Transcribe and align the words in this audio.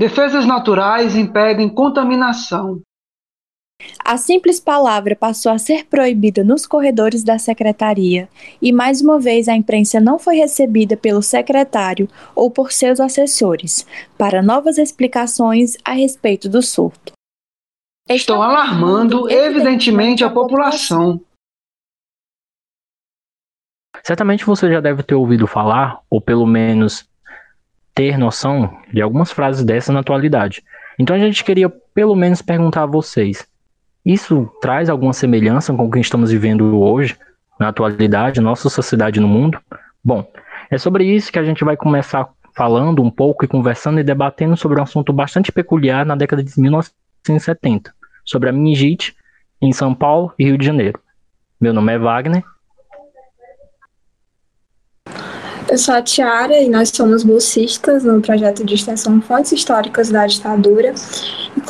Defesas 0.00 0.46
naturais 0.46 1.14
impedem 1.14 1.68
contaminação. 1.68 2.80
A 4.02 4.16
simples 4.16 4.58
palavra 4.58 5.14
passou 5.14 5.52
a 5.52 5.58
ser 5.58 5.84
proibida 5.88 6.42
nos 6.42 6.66
corredores 6.66 7.22
da 7.22 7.38
secretaria, 7.38 8.26
e 8.62 8.72
mais 8.72 9.02
uma 9.02 9.20
vez 9.20 9.46
a 9.46 9.54
imprensa 9.54 10.00
não 10.00 10.18
foi 10.18 10.36
recebida 10.36 10.96
pelo 10.96 11.20
secretário 11.20 12.08
ou 12.34 12.50
por 12.50 12.72
seus 12.72 12.98
assessores 12.98 13.86
para 14.16 14.40
novas 14.40 14.78
explicações 14.78 15.76
a 15.84 15.92
respeito 15.92 16.48
do 16.48 16.62
surto. 16.62 17.12
Estão 18.08 18.42
alarmando, 18.42 19.30
evidentemente, 19.30 20.24
a 20.24 20.30
população. 20.30 21.20
Certamente 24.02 24.46
você 24.46 24.72
já 24.72 24.80
deve 24.80 25.02
ter 25.02 25.14
ouvido 25.14 25.46
falar, 25.46 26.00
ou 26.08 26.22
pelo 26.22 26.46
menos 26.46 27.09
ter 28.00 28.16
noção, 28.16 28.78
de 28.90 29.02
algumas 29.02 29.30
frases 29.30 29.62
dessas 29.62 29.92
na 29.92 30.00
atualidade. 30.00 30.64
Então 30.98 31.14
a 31.14 31.18
gente 31.18 31.44
queria 31.44 31.68
pelo 31.68 32.16
menos 32.16 32.40
perguntar 32.40 32.84
a 32.84 32.86
vocês: 32.86 33.46
isso 34.06 34.50
traz 34.62 34.88
alguma 34.88 35.12
semelhança 35.12 35.74
com 35.74 35.84
o 35.84 35.90
que 35.90 36.00
estamos 36.00 36.30
vivendo 36.30 36.80
hoje, 36.80 37.14
na 37.58 37.68
atualidade, 37.68 38.40
nossa 38.40 38.70
sociedade 38.70 39.20
no 39.20 39.28
mundo? 39.28 39.60
Bom, 40.02 40.26
é 40.70 40.78
sobre 40.78 41.04
isso 41.04 41.30
que 41.30 41.38
a 41.38 41.44
gente 41.44 41.62
vai 41.62 41.76
começar 41.76 42.26
falando 42.56 43.02
um 43.02 43.10
pouco 43.10 43.44
e 43.44 43.48
conversando 43.48 44.00
e 44.00 44.02
debatendo 44.02 44.56
sobre 44.56 44.80
um 44.80 44.82
assunto 44.82 45.12
bastante 45.12 45.52
peculiar 45.52 46.06
na 46.06 46.16
década 46.16 46.42
de 46.42 46.58
1970, 46.58 47.92
sobre 48.24 48.48
a 48.48 48.52
meningite 48.52 49.14
em 49.60 49.72
São 49.72 49.94
Paulo 49.94 50.32
e 50.38 50.44
Rio 50.44 50.56
de 50.56 50.64
Janeiro. 50.64 50.98
Meu 51.60 51.74
nome 51.74 51.92
é 51.92 51.98
Wagner. 51.98 52.42
Eu 55.70 55.78
sou 55.78 55.94
a 55.94 56.02
Tiara 56.02 56.60
e 56.60 56.68
nós 56.68 56.88
somos 56.88 57.22
bolsistas 57.22 58.02
no 58.02 58.20
projeto 58.20 58.64
de 58.64 58.74
extensão 58.74 59.22
Fontes 59.22 59.52
Históricas 59.52 60.10
da 60.10 60.26
Ditadura 60.26 60.92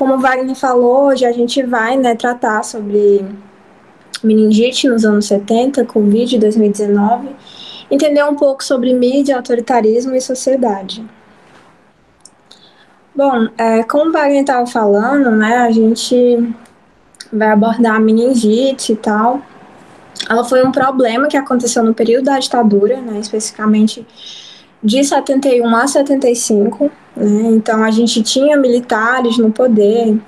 como 0.00 0.14
o 0.14 0.18
Wagner 0.18 0.56
falou, 0.56 1.08
hoje 1.08 1.26
a 1.26 1.32
gente 1.32 1.62
vai 1.62 1.94
né, 1.94 2.14
tratar 2.14 2.62
sobre 2.62 3.22
meningite 4.24 4.88
nos 4.88 5.04
anos 5.04 5.26
70, 5.26 5.84
Covid 5.84 6.38
2019, 6.38 7.28
entender 7.90 8.24
um 8.24 8.34
pouco 8.34 8.64
sobre 8.64 8.94
mídia, 8.94 9.36
autoritarismo 9.36 10.14
e 10.14 10.20
sociedade. 10.22 11.04
Bom, 13.14 13.48
é, 13.58 13.82
como 13.82 14.08
o 14.08 14.12
Wagner 14.12 14.40
estava 14.40 14.66
falando, 14.66 15.32
né, 15.32 15.58
a 15.58 15.70
gente 15.70 16.54
vai 17.30 17.48
abordar 17.48 18.00
meningite 18.00 18.94
e 18.94 18.96
tal. 18.96 19.42
Ela 20.28 20.44
foi 20.44 20.64
um 20.64 20.70
problema 20.70 21.28
que 21.28 21.36
aconteceu 21.36 21.82
no 21.82 21.94
período 21.94 22.26
da 22.26 22.38
ditadura, 22.38 23.00
né, 23.00 23.18
especificamente 23.18 24.06
de 24.82 25.04
71 25.04 25.76
a 25.76 25.86
75, 25.86 26.90
né? 27.16 27.42
Então 27.50 27.82
a 27.82 27.90
gente 27.90 28.22
tinha 28.22 28.56
militares 28.56 29.36
no 29.38 29.52
poder. 29.52 30.18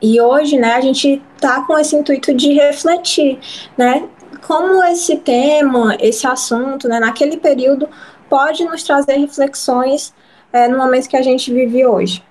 E 0.00 0.20
hoje, 0.20 0.58
né, 0.58 0.74
a 0.74 0.80
gente 0.80 1.22
está 1.34 1.62
com 1.62 1.78
esse 1.78 1.94
intuito 1.96 2.34
de 2.34 2.52
refletir, 2.52 3.38
né, 3.78 4.04
como 4.46 4.82
esse 4.84 5.16
tema, 5.16 5.96
esse 6.00 6.26
assunto, 6.26 6.88
né, 6.88 6.98
naquele 6.98 7.36
período 7.36 7.88
pode 8.28 8.64
nos 8.64 8.82
trazer 8.82 9.16
reflexões 9.16 10.12
é, 10.52 10.66
no 10.66 10.76
momento 10.76 11.08
que 11.08 11.16
a 11.16 11.22
gente 11.22 11.52
vive 11.52 11.86
hoje. 11.86 12.22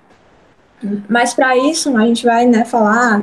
Mas 1.08 1.32
para 1.32 1.56
isso, 1.56 1.96
a 1.96 2.04
gente 2.04 2.24
vai, 2.24 2.44
né, 2.44 2.64
falar, 2.64 3.22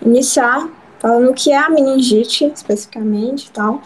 iniciar 0.00 0.68
falando 1.00 1.30
o 1.30 1.34
que 1.34 1.50
é 1.50 1.58
a 1.58 1.68
meningite 1.68 2.44
especificamente 2.44 3.46
e 3.46 3.50
tal. 3.50 3.82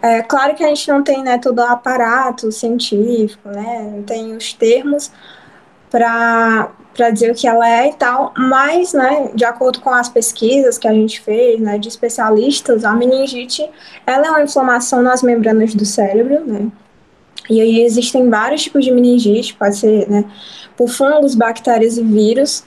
É 0.00 0.20
claro 0.20 0.54
que 0.54 0.64
a 0.64 0.68
gente 0.68 0.88
não 0.88 1.02
tem 1.02 1.22
né, 1.22 1.38
todo 1.38 1.58
o 1.58 1.62
aparato 1.62 2.50
científico, 2.50 3.48
né, 3.48 3.90
não 3.94 4.02
tem 4.02 4.36
os 4.36 4.52
termos 4.52 5.12
para 5.88 6.70
dizer 7.12 7.30
o 7.30 7.34
que 7.34 7.46
ela 7.46 7.68
é 7.68 7.88
e 7.88 7.94
tal, 7.94 8.34
mas, 8.36 8.92
né, 8.92 9.30
de 9.32 9.44
acordo 9.44 9.80
com 9.80 9.90
as 9.90 10.08
pesquisas 10.08 10.76
que 10.76 10.88
a 10.88 10.92
gente 10.92 11.20
fez, 11.20 11.60
né, 11.60 11.78
de 11.78 11.88
especialistas, 11.88 12.84
a 12.84 12.92
meningite, 12.94 13.68
ela 14.04 14.26
é 14.26 14.30
uma 14.30 14.42
inflamação 14.42 15.02
nas 15.02 15.22
membranas 15.22 15.72
do 15.72 15.84
cérebro, 15.84 16.44
né, 16.44 16.66
e 17.48 17.60
aí 17.60 17.82
existem 17.82 18.28
vários 18.28 18.62
tipos 18.62 18.84
de 18.84 18.90
meningite, 18.90 19.54
pode 19.54 19.76
ser, 19.76 20.10
né, 20.10 20.24
por 20.76 20.88
fungos, 20.88 21.36
bactérias 21.36 21.96
e 21.96 22.02
vírus, 22.02 22.64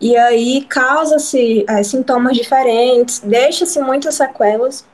e 0.00 0.16
aí 0.16 0.64
causa-se 0.68 1.64
é, 1.68 1.82
sintomas 1.82 2.36
diferentes, 2.36 3.20
deixa-se 3.20 3.80
muitas 3.80 4.16
sequelas, 4.16 4.84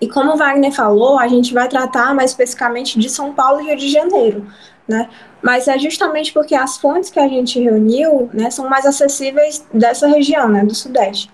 e 0.00 0.08
como 0.08 0.32
o 0.32 0.36
Wagner 0.36 0.72
falou, 0.72 1.18
a 1.18 1.28
gente 1.28 1.54
vai 1.54 1.68
tratar 1.68 2.14
mais 2.14 2.30
especificamente 2.30 2.98
de 2.98 3.08
São 3.08 3.32
Paulo 3.32 3.60
e 3.60 3.66
Rio 3.66 3.76
de 3.76 3.88
Janeiro, 3.88 4.46
né? 4.86 5.08
Mas 5.40 5.68
é 5.68 5.78
justamente 5.78 6.32
porque 6.32 6.54
as 6.54 6.76
fontes 6.76 7.10
que 7.10 7.18
a 7.18 7.28
gente 7.28 7.60
reuniu, 7.60 8.28
né, 8.32 8.50
são 8.50 8.68
mais 8.68 8.86
acessíveis 8.86 9.64
dessa 9.72 10.06
região, 10.06 10.48
né, 10.48 10.64
do 10.64 10.74
Sudeste. 10.74 11.30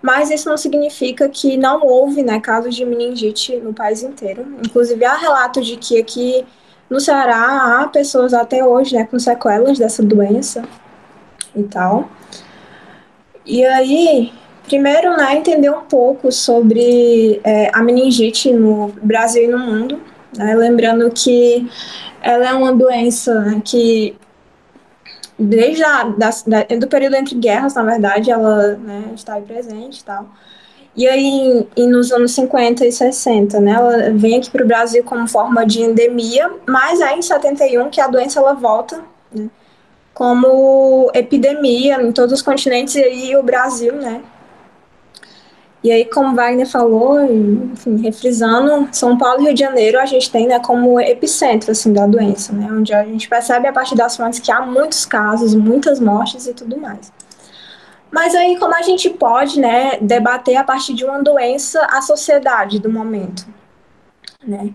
Mas 0.00 0.30
isso 0.30 0.48
não 0.48 0.56
significa 0.56 1.28
que 1.28 1.56
não 1.56 1.84
houve, 1.84 2.22
né, 2.22 2.40
casos 2.40 2.74
de 2.74 2.84
meningite 2.84 3.56
no 3.56 3.74
país 3.74 4.02
inteiro. 4.02 4.46
Inclusive 4.64 5.04
há 5.04 5.16
relatos 5.16 5.66
de 5.66 5.76
que 5.76 5.98
aqui 5.98 6.46
no 6.88 7.00
Ceará 7.00 7.80
há 7.80 7.88
pessoas 7.88 8.32
até 8.32 8.64
hoje, 8.64 8.94
né, 8.94 9.04
com 9.04 9.18
sequelas 9.18 9.78
dessa 9.78 10.02
doença 10.02 10.62
e 11.60 11.64
tal. 11.64 12.08
E 13.46 13.64
aí, 13.64 14.32
Primeiro, 14.68 15.16
né, 15.16 15.34
entender 15.34 15.70
um 15.70 15.80
pouco 15.80 16.30
sobre 16.30 17.40
é, 17.42 17.70
a 17.72 17.82
meningite 17.82 18.52
no 18.52 18.88
Brasil 19.02 19.44
e 19.44 19.46
no 19.46 19.58
mundo. 19.58 19.98
Né, 20.36 20.54
lembrando 20.54 21.10
que 21.10 21.66
ela 22.20 22.50
é 22.50 22.52
uma 22.52 22.74
doença 22.74 23.40
né, 23.40 23.62
que, 23.64 24.14
desde 25.38 25.82
a, 25.82 26.04
da, 26.04 26.30
da, 26.46 26.76
do 26.76 26.86
período 26.86 27.16
entre 27.16 27.34
guerras, 27.34 27.74
na 27.74 27.82
verdade, 27.82 28.30
ela 28.30 28.76
né, 28.76 29.04
está 29.14 29.34
aí 29.34 29.42
presente 29.42 30.00
e 30.00 30.04
tal. 30.04 30.28
E 30.94 31.08
aí, 31.08 31.66
nos 31.78 32.12
anos 32.12 32.32
50 32.32 32.84
e 32.84 32.92
60, 32.92 33.60
né, 33.60 33.70
ela 33.70 34.10
vem 34.10 34.36
aqui 34.36 34.50
para 34.50 34.64
o 34.64 34.68
Brasil 34.68 35.02
como 35.02 35.26
forma 35.26 35.64
de 35.64 35.80
endemia, 35.80 36.50
mas 36.66 37.00
aí 37.00 37.18
em 37.18 37.22
71 37.22 37.88
que 37.88 38.02
a 38.02 38.08
doença 38.08 38.38
ela 38.38 38.52
volta, 38.52 39.02
né, 39.32 39.48
como 40.18 41.12
epidemia 41.14 42.02
em 42.02 42.10
todos 42.10 42.32
os 42.32 42.42
continentes 42.42 42.96
e 42.96 43.04
aí 43.04 43.36
o 43.36 43.42
Brasil, 43.44 43.94
né, 43.94 44.20
e 45.82 45.92
aí, 45.92 46.04
como 46.04 46.34
Wagner 46.34 46.68
falou, 46.68 47.22
enfim, 47.22 48.02
refrisando, 48.02 48.88
São 48.90 49.16
Paulo 49.16 49.42
e 49.42 49.44
Rio 49.44 49.54
de 49.54 49.60
Janeiro 49.60 50.00
a 50.00 50.06
gente 50.06 50.28
tem 50.28 50.48
né, 50.48 50.58
como 50.58 50.98
epicentro 50.98 51.70
assim, 51.70 51.92
da 51.92 52.04
doença, 52.04 52.52
né, 52.52 52.68
onde 52.68 52.92
a 52.92 53.04
gente 53.04 53.28
percebe 53.28 53.68
a 53.68 53.72
partir 53.72 53.94
das 53.94 54.16
fontes 54.16 54.40
que 54.40 54.50
há 54.50 54.60
muitos 54.60 55.06
casos, 55.06 55.54
muitas 55.54 56.00
mortes 56.00 56.48
e 56.48 56.52
tudo 56.52 56.76
mais. 56.78 57.12
Mas 58.10 58.34
aí, 58.34 58.58
como 58.58 58.74
a 58.74 58.82
gente 58.82 59.08
pode 59.08 59.60
né, 59.60 59.98
debater 60.00 60.56
a 60.56 60.64
partir 60.64 60.94
de 60.94 61.04
uma 61.04 61.22
doença 61.22 61.86
a 61.88 62.02
sociedade 62.02 62.80
do 62.80 62.90
momento? 62.90 63.46
Né? 64.44 64.74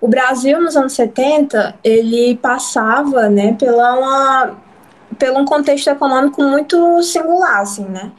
O 0.00 0.06
Brasil, 0.06 0.60
nos 0.60 0.76
anos 0.76 0.92
70, 0.92 1.74
ele 1.82 2.36
passava 2.36 3.28
né, 3.28 3.56
pela 3.58 3.98
uma, 3.98 4.56
pelo 5.18 5.38
um 5.38 5.44
contexto 5.44 5.88
econômico 5.88 6.42
muito 6.42 7.02
singular, 7.02 7.60
assim, 7.60 7.84
né? 7.84 8.12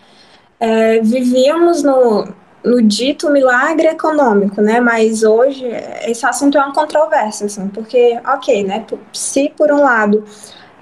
é, 0.60 1.00
vivíamos 1.00 1.82
no, 1.82 2.28
no 2.64 2.82
dito 2.82 3.30
milagre 3.30 3.88
econômico, 3.88 4.62
né? 4.62 4.80
Mas 4.80 5.24
hoje 5.24 5.66
esse 6.04 6.26
assunto 6.26 6.58
é 6.58 6.62
uma 6.62 6.74
controvérsia, 6.74 7.46
assim, 7.46 7.68
porque, 7.70 8.20
ok, 8.26 8.64
né? 8.64 8.86
Se 9.14 9.50
por 9.56 9.72
um 9.72 9.82
lado 9.82 10.24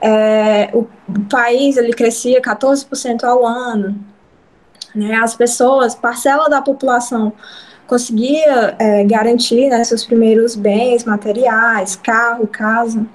é, 0.02 0.70
o 0.74 0.88
país 1.30 1.78
ele 1.78 1.94
crescia 1.94 2.42
14% 2.42 3.24
ao 3.24 3.46
ano, 3.46 3.96
né? 4.96 5.16
As 5.16 5.36
pessoas, 5.36 5.94
parcela 5.94 6.50
da 6.50 6.62
população 6.62 7.34
conseguia 7.86 8.76
é, 8.80 9.04
garantir 9.06 9.70
né, 9.70 9.82
seus 9.86 10.04
primeiros 10.04 10.58
bens 10.58 11.06
materiais, 11.06 11.96
carro, 11.96 12.46
casa. 12.46 13.06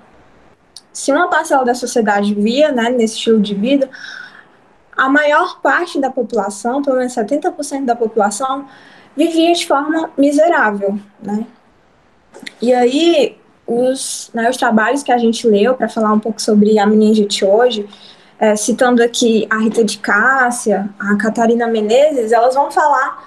Se 0.93 1.11
uma 1.11 1.29
parcela 1.29 1.65
da 1.65 1.75
sociedade 1.75 2.35
via 2.35 2.71
né, 2.71 2.91
nesse 2.91 3.17
estilo 3.17 3.41
de 3.41 3.55
vida, 3.55 3.89
a 4.97 5.09
maior 5.09 5.61
parte 5.61 6.01
da 6.01 6.11
população, 6.11 6.83
pelo 6.83 6.99
menos 6.99 7.15
70% 7.15 7.85
da 7.85 7.97
população, 7.97 8.67
vivia 9.17 9.53
de 9.53 9.67
forma 9.67 10.11
miserável, 10.17 10.99
né? 11.23 11.47
E 12.61 12.73
aí, 12.73 13.39
os, 13.67 14.31
né, 14.35 14.49
os 14.49 14.57
trabalhos 14.57 15.03
que 15.03 15.13
a 15.13 15.19
gente 15.19 15.47
leu 15.47 15.75
para 15.75 15.89
falar 15.89 16.13
um 16.13 16.21
pouco 16.21 16.41
sobre 16.41 16.79
a 16.79 16.87
meningite 16.87 17.45
hoje, 17.45 17.89
é, 18.39 18.57
citando 18.57 19.03
aqui 19.03 19.47
a 19.51 19.59
Rita 19.59 19.85
de 19.85 19.99
Cássia, 19.99 20.89
a 20.99 21.17
Catarina 21.17 21.67
Menezes, 21.67 22.33
elas 22.33 22.55
vão 22.55 22.71
falar 22.71 23.25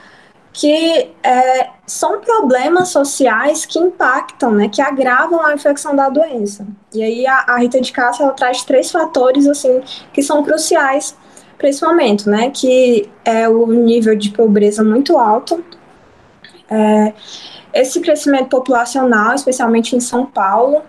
que 0.57 1.12
é, 1.22 1.69
são 1.86 2.22
problemas 2.22 2.88
sociais 2.88 3.66
que 3.66 3.78
impactam, 3.78 4.52
né, 4.52 4.69
que 4.69 4.81
agravam 4.81 5.46
a 5.46 5.54
infecção 5.54 5.94
da 5.94 6.07
doença. 6.07 6.66
E 6.94 7.04
aí 7.04 7.28
a, 7.28 7.40
a 7.48 7.57
Rita 7.57 7.81
de 7.81 7.92
Cássia 7.92 8.24
ela 8.24 8.31
traz 8.31 8.63
três 8.63 8.90
fatores 8.90 9.48
assim 9.48 9.81
que 10.13 10.24
são 10.24 10.42
cruciais 10.44 11.16
para 11.57 11.68
esse 11.69 11.84
momento, 11.86 12.30
né? 12.30 12.52
Que 12.52 13.10
é 13.24 13.48
o 13.50 13.68
nível 13.68 14.16
de 14.16 14.30
pobreza 14.30 14.84
muito 14.84 15.18
alto. 15.18 15.63
É, 16.69 17.13
esse 17.74 18.00
crescimento 18.00 18.48
populacional, 18.48 19.36
especialmente 19.36 19.96
em 19.96 20.00
São 20.00 20.25
Paulo, 20.25 20.81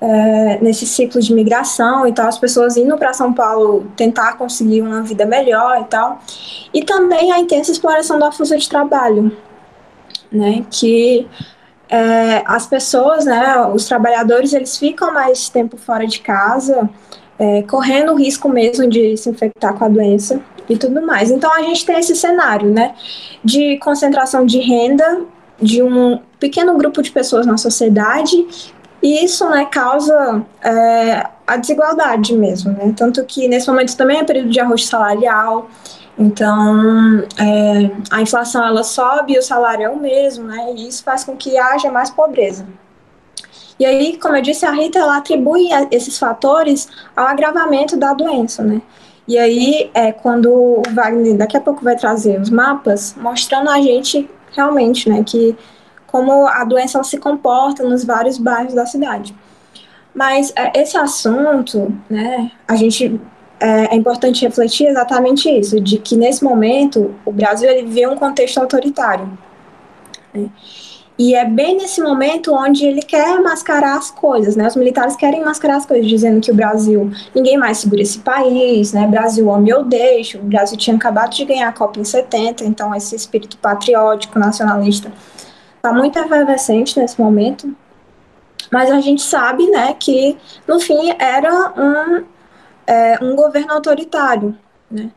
é, 0.00 0.58
nesse 0.62 0.86
ciclo 0.86 1.20
de 1.20 1.34
migração 1.34 2.06
e 2.06 2.12
tal, 2.12 2.28
as 2.28 2.38
pessoas 2.38 2.76
indo 2.76 2.96
para 2.96 3.12
São 3.12 3.32
Paulo 3.32 3.90
tentar 3.96 4.34
conseguir 4.34 4.80
uma 4.80 5.02
vida 5.02 5.26
melhor 5.26 5.80
e 5.80 5.84
tal. 5.84 6.20
E 6.72 6.84
também 6.84 7.32
a 7.32 7.38
intensa 7.38 7.72
exploração 7.72 8.18
da 8.18 8.30
força 8.30 8.56
de 8.56 8.68
trabalho, 8.68 9.36
né, 10.30 10.64
que 10.70 11.26
é, 11.88 12.42
as 12.46 12.66
pessoas, 12.66 13.24
né, 13.24 13.66
os 13.74 13.86
trabalhadores, 13.86 14.52
eles 14.52 14.76
ficam 14.76 15.12
mais 15.12 15.48
tempo 15.48 15.76
fora 15.76 16.06
de 16.06 16.20
casa, 16.20 16.88
é, 17.38 17.62
correndo 17.62 18.12
o 18.12 18.16
risco 18.16 18.48
mesmo 18.48 18.88
de 18.88 19.16
se 19.16 19.28
infectar 19.28 19.74
com 19.74 19.84
a 19.84 19.88
doença 19.88 20.40
e 20.68 20.76
tudo 20.76 21.00
mais. 21.04 21.30
Então 21.30 21.52
a 21.52 21.62
gente 21.62 21.84
tem 21.84 21.98
esse 21.98 22.14
cenário, 22.14 22.70
né, 22.70 22.94
de 23.42 23.78
concentração 23.78 24.46
de 24.46 24.60
renda 24.60 25.22
de 25.60 25.82
um 25.82 26.20
pequeno 26.38 26.76
grupo 26.76 27.02
de 27.02 27.10
pessoas 27.10 27.44
na 27.44 27.56
sociedade 27.56 28.46
e 29.02 29.24
isso, 29.24 29.48
né, 29.48 29.64
causa 29.66 30.44
é, 30.62 31.26
a 31.46 31.56
desigualdade 31.56 32.36
mesmo, 32.36 32.72
né, 32.72 32.92
tanto 32.96 33.24
que 33.24 33.48
nesse 33.48 33.68
momento 33.68 33.96
também 33.96 34.18
é 34.18 34.24
período 34.24 34.50
de 34.50 34.60
arroz 34.60 34.86
salarial, 34.86 35.68
então, 36.18 37.20
é, 37.38 37.90
a 38.10 38.20
inflação 38.20 38.66
ela 38.66 38.82
sobe 38.82 39.34
e 39.34 39.38
o 39.38 39.42
salário 39.42 39.84
é 39.84 39.88
o 39.88 39.96
mesmo, 39.96 40.48
né? 40.48 40.74
E 40.76 40.88
isso 40.88 41.04
faz 41.04 41.22
com 41.22 41.36
que 41.36 41.56
haja 41.56 41.92
mais 41.92 42.10
pobreza. 42.10 42.66
E 43.78 43.86
aí, 43.86 44.18
como 44.18 44.34
eu 44.34 44.42
disse, 44.42 44.66
a 44.66 44.72
Rita 44.72 44.98
ela 44.98 45.18
atribui 45.18 45.68
esses 45.92 46.18
fatores 46.18 46.88
ao 47.14 47.26
agravamento 47.26 47.96
da 47.96 48.12
doença, 48.12 48.64
né? 48.64 48.82
E 49.28 49.38
aí, 49.38 49.90
é 49.94 50.10
quando 50.10 50.50
o 50.50 50.82
Wagner 50.92 51.36
daqui 51.36 51.56
a 51.56 51.60
pouco 51.60 51.84
vai 51.84 51.94
trazer 51.94 52.40
os 52.40 52.50
mapas, 52.50 53.14
mostrando 53.16 53.70
a 53.70 53.80
gente 53.80 54.28
realmente, 54.50 55.08
né, 55.08 55.22
que 55.24 55.56
como 56.08 56.46
a 56.48 56.64
doença 56.64 57.02
se 57.04 57.18
comporta 57.18 57.84
nos 57.84 58.04
vários 58.04 58.38
bairros 58.38 58.74
da 58.74 58.86
cidade. 58.86 59.34
Mas 60.14 60.52
é, 60.56 60.80
esse 60.80 60.96
assunto, 60.96 61.94
né, 62.10 62.50
a 62.66 62.74
gente 62.74 63.20
é, 63.60 63.94
é, 63.94 63.96
importante 63.96 64.44
refletir 64.44 64.88
exatamente 64.88 65.48
isso, 65.48 65.80
de 65.80 65.98
que 65.98 66.16
nesse 66.16 66.42
momento 66.42 67.14
o 67.24 67.30
Brasil 67.30 67.68
ele 67.68 67.86
vive 67.86 68.06
um 68.06 68.16
contexto 68.16 68.58
autoritário. 68.58 69.28
Né? 70.34 70.48
E 71.18 71.34
é 71.34 71.44
bem 71.44 71.76
nesse 71.76 72.00
momento 72.00 72.54
onde 72.54 72.86
ele 72.86 73.02
quer 73.02 73.40
mascarar 73.42 73.98
as 73.98 74.08
coisas, 74.08 74.54
né? 74.54 74.68
Os 74.68 74.76
militares 74.76 75.16
querem 75.16 75.44
mascarar 75.44 75.78
as 75.78 75.84
coisas, 75.84 76.06
dizendo 76.06 76.40
que 76.40 76.52
o 76.52 76.54
Brasil, 76.54 77.10
ninguém 77.34 77.58
mais 77.58 77.78
segura 77.78 78.02
esse 78.02 78.20
país, 78.20 78.92
né? 78.92 79.04
Brasil 79.04 79.48
homem 79.48 79.74
ou 79.74 79.82
deixa, 79.82 80.38
o 80.38 80.42
Brasil 80.42 80.78
tinha 80.78 80.94
acabado 80.94 81.34
de 81.34 81.44
ganhar 81.44 81.68
a 81.68 81.72
Copa 81.72 81.98
em 81.98 82.04
70, 82.04 82.64
então 82.64 82.94
esse 82.94 83.16
espírito 83.16 83.56
patriótico, 83.58 84.38
nacionalista, 84.38 85.10
está 85.78 85.92
muito 85.92 86.18
efervescente 86.18 86.98
nesse 86.98 87.20
momento. 87.20 87.74
Mas 88.70 88.90
a 88.90 89.00
gente 89.00 89.22
sabe, 89.22 89.66
né, 89.70 89.94
que 89.98 90.36
no 90.66 90.78
fim 90.78 91.14
era 91.18 91.72
um 91.76 92.24
é, 92.86 93.18
um 93.22 93.36
governo 93.36 93.72
autoritário, 93.72 94.56
né? 94.90 95.10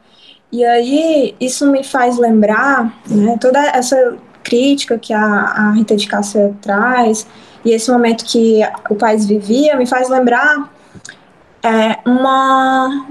E 0.51 0.65
aí 0.65 1.35
isso 1.39 1.65
me 1.71 1.83
faz 1.83 2.17
lembrar, 2.17 2.93
né, 3.07 3.37
toda 3.39 3.59
essa 3.67 4.17
crítica 4.43 4.97
que 4.99 5.13
a, 5.13 5.23
a 5.23 5.71
Rita 5.71 5.95
de 5.95 6.07
Cássia 6.07 6.53
traz 6.61 7.25
e 7.63 7.71
esse 7.71 7.89
momento 7.89 8.25
que 8.25 8.59
o 8.89 8.95
país 8.95 9.25
vivia 9.25 9.77
me 9.77 9.85
faz 9.85 10.09
lembrar 10.09 10.69
é, 11.63 11.99
uma 12.05 13.07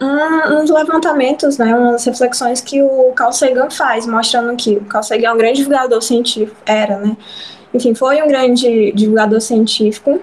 uns 0.00 0.70
levantamentos, 0.70 1.58
né, 1.58 1.74
umas 1.74 2.04
reflexões 2.04 2.60
que 2.60 2.82
o 2.82 3.12
Carl 3.12 3.32
Sagan 3.32 3.68
faz, 3.70 4.06
mostrando 4.06 4.56
que 4.56 4.76
o 4.76 4.84
Carl 4.86 5.02
Sagan 5.02 5.28
é 5.28 5.32
um 5.32 5.38
grande 5.38 5.58
divulgador 5.58 6.00
científico, 6.00 6.56
era, 6.64 6.98
né, 6.98 7.16
enfim, 7.72 7.94
foi 7.94 8.22
um 8.22 8.28
grande 8.28 8.92
divulgador 8.92 9.40
científico. 9.40 10.20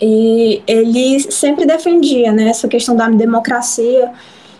E 0.00 0.62
ele 0.66 1.20
sempre 1.20 1.64
defendia 1.64 2.30
né, 2.30 2.48
essa 2.48 2.68
questão 2.68 2.94
da 2.94 3.08
democracia 3.08 4.12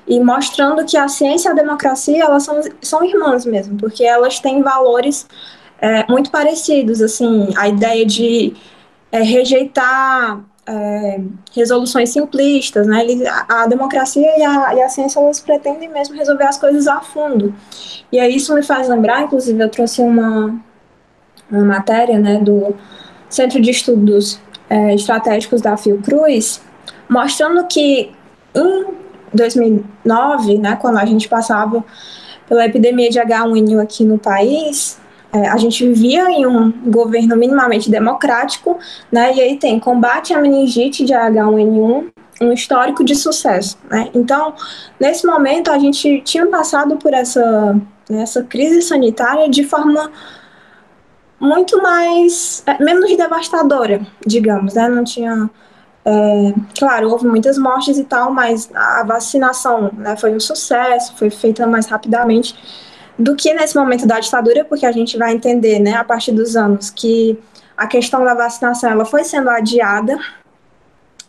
e 0.09 0.19
mostrando 0.19 0.85
que 0.85 0.97
a 0.97 1.09
ciência 1.09 1.51
e 1.51 1.53
a 1.53 1.55
democracia 1.55 2.25
elas 2.25 2.45
são, 2.45 2.61
são 2.81 3.05
irmãs 3.05 3.45
mesmo, 3.45 3.77
porque 3.77 4.05
elas 4.05 4.41
têm 4.41 4.63
valores 4.63 5.27
é, 5.79 6.07
muito 6.09 6.31
parecidos. 6.31 7.03
Assim, 7.03 7.53
a 7.57 7.69
ideia 7.69 8.07
de 8.07 8.55
é, 9.13 9.23
rejeitar 9.23 10.41
é, 10.67 11.21
resoluções 11.55 12.11
simplistas, 12.11 12.87
né? 12.87 13.03
Ele, 13.03 13.27
a, 13.27 13.47
a, 13.49 13.67
democracia 13.67 14.39
e 14.39 14.43
a, 14.43 14.75
e 14.75 14.83
a 14.83 14.89
ciência 14.89 15.21
elas 15.21 15.41
pretendem 15.41 15.89
mesmo 15.89 16.17
resolver 16.17 16.45
as 16.45 16.59
coisas 16.59 16.87
a 16.87 17.01
fundo. 17.01 17.55
E 18.11 18.19
aí 18.19 18.37
isso 18.37 18.55
me 18.55 18.63
faz 18.63 18.89
lembrar, 18.89 19.23
inclusive 19.23 19.63
eu 19.63 19.69
trouxe 19.69 20.01
uma, 20.01 20.61
uma 21.51 21.65
matéria 21.65 22.19
né, 22.19 22.39
do 22.39 22.75
Centro 23.29 23.61
de 23.61 23.71
Estudos 23.71 24.41
é, 24.69 24.95
estratégicos 24.95 25.61
da 25.61 25.77
Fiocruz, 25.77 26.61
mostrando 27.09 27.65
que 27.67 28.13
em 28.55 28.85
2009, 29.33 30.59
né, 30.59 30.77
quando 30.77 30.99
a 30.99 31.05
gente 31.05 31.29
passava 31.29 31.85
pela 32.49 32.65
epidemia 32.65 33.11
de 33.11 33.21
H1N1 33.21 33.83
aqui 33.83 34.05
no 34.05 34.19
país, 34.19 34.99
é, 35.32 35.49
a 35.49 35.56
gente 35.56 35.87
vivia 35.87 36.31
em 36.31 36.46
um 36.46 36.70
governo 36.90 37.37
minimamente 37.37 37.90
democrático, 37.90 38.78
né, 39.11 39.34
e 39.34 39.40
aí 39.40 39.58
tem 39.58 39.78
combate 39.78 40.32
à 40.32 40.40
meningite 40.40 41.05
de 41.05 41.12
H1N1, 41.12 42.11
um 42.40 42.52
histórico 42.52 43.05
de 43.05 43.14
sucesso. 43.14 43.78
Né? 43.90 44.11
Então, 44.14 44.55
nesse 45.00 45.26
momento, 45.26 45.70
a 45.70 45.78
gente 45.78 46.20
tinha 46.23 46.46
passado 46.46 46.96
por 46.96 47.12
essa, 47.12 47.75
né, 48.08 48.23
essa 48.23 48.43
crise 48.43 48.82
sanitária 48.82 49.49
de 49.49 49.64
forma 49.64 50.11
muito 51.38 51.82
mais, 51.82 52.62
é, 52.67 52.82
menos 52.82 53.14
devastadora, 53.17 54.00
digamos, 54.26 54.75
né? 54.75 54.88
Não 54.88 55.05
tinha, 55.05 55.50
é, 56.05 56.55
claro, 56.79 57.11
houve 57.11 57.26
muitas 57.26 57.58
mortes 57.58 57.99
e 57.99 58.05
tal, 58.05 58.32
mas 58.32 58.70
a 58.75 59.05
vacinação 59.05 59.90
né, 59.94 60.17
foi 60.17 60.34
um 60.34 60.40
sucesso, 60.40 61.14
foi 61.17 61.31
feita 61.31 61.67
mais 61.67 61.87
rapidamente 61.87 62.55
do 63.19 63.35
que 63.35 63.53
nesse 63.55 63.77
momento 63.77 64.07
da 64.07 64.21
ditadura, 64.21 64.65
porque 64.65 64.85
a 64.85 64.93
gente 64.93 65.17
vai 65.17 65.33
entender, 65.33 65.79
né, 65.79 65.95
a 65.95 66.05
partir 66.05 66.33
dos 66.33 66.57
anos 66.57 66.91
que 66.91 67.39
a 67.77 67.87
questão 67.87 68.25
da 68.25 68.35
vacinação 68.35 68.91
ela 68.91 69.05
foi 69.05 69.25
sendo 69.25 69.51
adiada, 69.51 70.19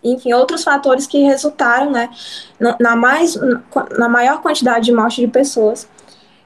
enfim, 0.04 0.34
outros 0.34 0.64
fatores 0.64 1.08
que 1.08 1.20
resultaram, 1.24 1.92
né, 1.92 2.10
na 2.80 2.96
mais, 2.96 3.38
na 3.98 4.08
maior 4.08 4.42
quantidade 4.42 4.86
de 4.86 4.94
mortes 4.94 5.18
de 5.18 5.28
pessoas 5.28 5.88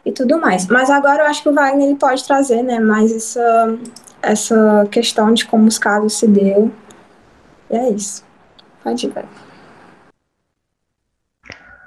e 0.06 0.12
tudo 0.12 0.40
mais. 0.40 0.68
Mas 0.68 0.90
agora 0.90 1.24
eu 1.24 1.28
acho 1.28 1.44
que 1.44 1.50
o 1.50 1.54
Wagner 1.54 1.88
ele 1.88 1.96
pode 1.96 2.24
trazer, 2.24 2.64
né, 2.64 2.80
mais 2.80 3.12
essa, 3.12 3.78
essa 4.22 4.88
questão 4.92 5.34
de 5.34 5.46
como 5.46 5.68
os 5.68 5.78
casos 5.78 6.14
se 6.14 6.28
deu. 6.28 6.72
E 7.70 7.76
é 7.76 7.90
isso. 7.90 8.24
Pode 8.84 9.06
ir, 9.06 9.10
Wagner. 9.10 9.42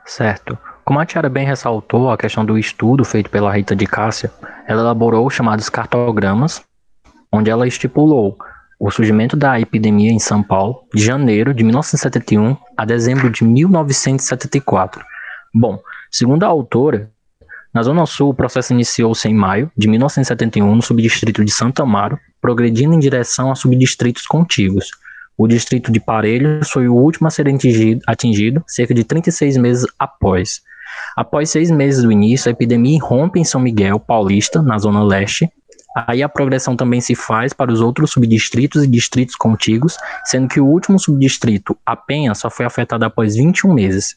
Certo. 0.05 0.59
Como 0.85 1.01
a 1.01 1.07
Tiara 1.07 1.31
bem 1.31 1.47
ressaltou, 1.47 2.11
a 2.11 2.19
questão 2.19 2.45
do 2.45 2.59
estudo 2.59 3.05
feito 3.05 3.31
pela 3.31 3.51
Rita 3.51 3.75
de 3.75 3.87
Cássia, 3.87 4.31
ela 4.69 4.83
elaborou 4.83 5.27
os 5.27 5.33
chamados 5.33 5.71
cartogramas, 5.71 6.63
onde 7.33 7.51
ela 7.51 7.67
estipulou 7.67 8.37
o 8.79 8.91
surgimento 8.91 9.35
da 9.35 9.59
epidemia 9.59 10.11
em 10.11 10.19
São 10.19 10.43
Paulo 10.43 10.83
de 10.93 11.03
janeiro 11.03 11.55
de 11.55 11.65
1971 11.65 12.55
a 12.77 12.85
dezembro 12.85 13.31
de 13.31 13.45
1974. 13.45 15.03
Bom, 15.55 15.81
segundo 16.11 16.45
a 16.45 16.49
autora, 16.49 17.11
na 17.73 17.83
Zona 17.83 18.05
Sul, 18.05 18.29
o 18.29 18.35
processo 18.35 18.75
iniciou-se 18.75 19.27
em 19.27 19.35
maio 19.35 19.73
de 19.75 19.89
1971 19.89 20.77
no 20.77 20.83
subdistrito 20.83 21.43
de 21.43 21.51
Santo 21.51 21.83
Amaro, 21.83 22.19
progredindo 22.43 22.95
em 22.95 22.99
direção 22.99 23.51
a 23.51 23.55
subdistritos 23.55 24.27
contíguos. 24.27 24.91
O 25.37 25.49
distrito 25.49 25.91
de 25.91 25.99
Parelhos 25.99 26.71
foi 26.71 26.89
o 26.89 26.95
último 26.95 27.27
a 27.27 27.31
ser 27.31 27.47
atingido, 28.07 28.63
cerca 28.67 28.93
de 28.93 29.03
36 29.03 29.57
meses 29.57 29.87
após. 29.99 30.61
Após 31.17 31.51
seis 31.51 31.71
meses 31.71 32.03
do 32.03 32.11
início, 32.11 32.49
a 32.49 32.53
epidemia 32.53 32.97
irrompe 32.97 33.41
em 33.41 33.45
São 33.45 33.61
Miguel 33.61 33.99
Paulista, 34.01 34.63
na 34.63 34.79
Zona 34.79 35.03
Leste. 35.03 35.51
Aí 36.09 36.23
a 36.23 36.29
progressão 36.29 36.77
também 36.77 37.01
se 37.01 37.15
faz 37.15 37.53
para 37.53 37.73
os 37.73 37.81
outros 37.81 38.11
subdistritos 38.11 38.83
e 38.83 38.87
distritos 38.87 39.37
contíguos, 39.37 39.97
sendo 40.25 40.49
que 40.49 40.61
o 40.61 40.67
último 40.67 40.99
subdistrito, 40.99 41.77
a 41.87 41.95
Penha, 41.95 42.35
só 42.35 42.51
foi 42.51 42.67
afetado 42.67 43.05
após 43.05 43.37
21 43.37 43.73
meses 43.73 44.17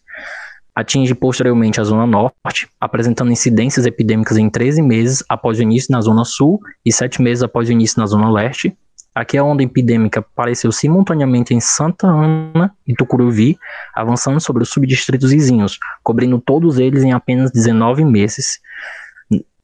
atinge 0.78 1.16
posteriormente 1.16 1.82
a 1.82 1.84
Zona 1.84 2.06
Norte, 2.06 2.70
apresentando 2.80 3.32
incidências 3.32 3.88
epidêmicas 3.88 4.38
em 4.38 4.48
13 4.48 4.84
meses 4.84 5.24
após 5.28 5.58
o 5.58 5.64
início 5.64 5.92
na 5.92 6.00
Zona 6.02 6.24
Sul 6.24 6.62
e 6.86 6.94
7 6.94 7.20
meses 7.20 7.42
após 7.42 7.68
o 7.68 7.72
início 7.72 8.00
na 8.00 8.06
Zona 8.06 8.30
Leste. 8.30 8.78
Aqui 9.18 9.36
a 9.36 9.44
onda 9.44 9.64
epidêmica 9.64 10.20
apareceu 10.20 10.72
simultaneamente 10.72 11.52
em 11.52 11.60
Santa 11.60 12.06
Ana 12.06 12.72
e 12.86 12.94
Tucuruvi, 12.94 13.58
avançando 13.96 14.40
sobre 14.40 14.62
os 14.62 14.70
subdistritos 14.70 15.32
vizinhos, 15.32 15.80
cobrindo 16.04 16.40
todos 16.40 16.78
eles 16.78 17.04
em 17.04 17.14
apenas 17.14 17.50
19 17.50 18.06
meses. 18.06 18.60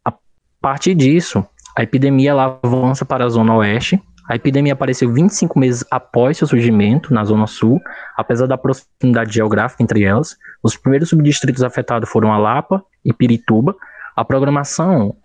A 0.03 0.11
partir 0.59 0.95
disso, 0.95 1.45
a 1.77 1.83
epidemia 1.83 2.33
avança 2.33 3.05
para 3.05 3.25
a 3.25 3.29
Zona 3.29 3.55
Oeste, 3.57 4.01
a 4.27 4.35
epidemia 4.35 4.73
apareceu 4.73 5.13
25 5.13 5.59
meses 5.59 5.85
após 5.91 6.37
seu 6.37 6.47
surgimento 6.47 7.13
na 7.13 7.23
Zona 7.23 7.45
Sul, 7.45 7.79
apesar 8.17 8.47
da 8.47 8.57
proximidade 8.57 9.31
geográfica 9.31 9.83
entre 9.83 10.03
elas. 10.03 10.35
Os 10.63 10.75
primeiros 10.75 11.09
subdistritos 11.09 11.61
afetados 11.61 12.09
foram 12.09 12.33
Alapa 12.33 12.83
e 13.05 13.13
Pirituba. 13.13 13.75
A 14.15 14.23
programação 14.23 15.15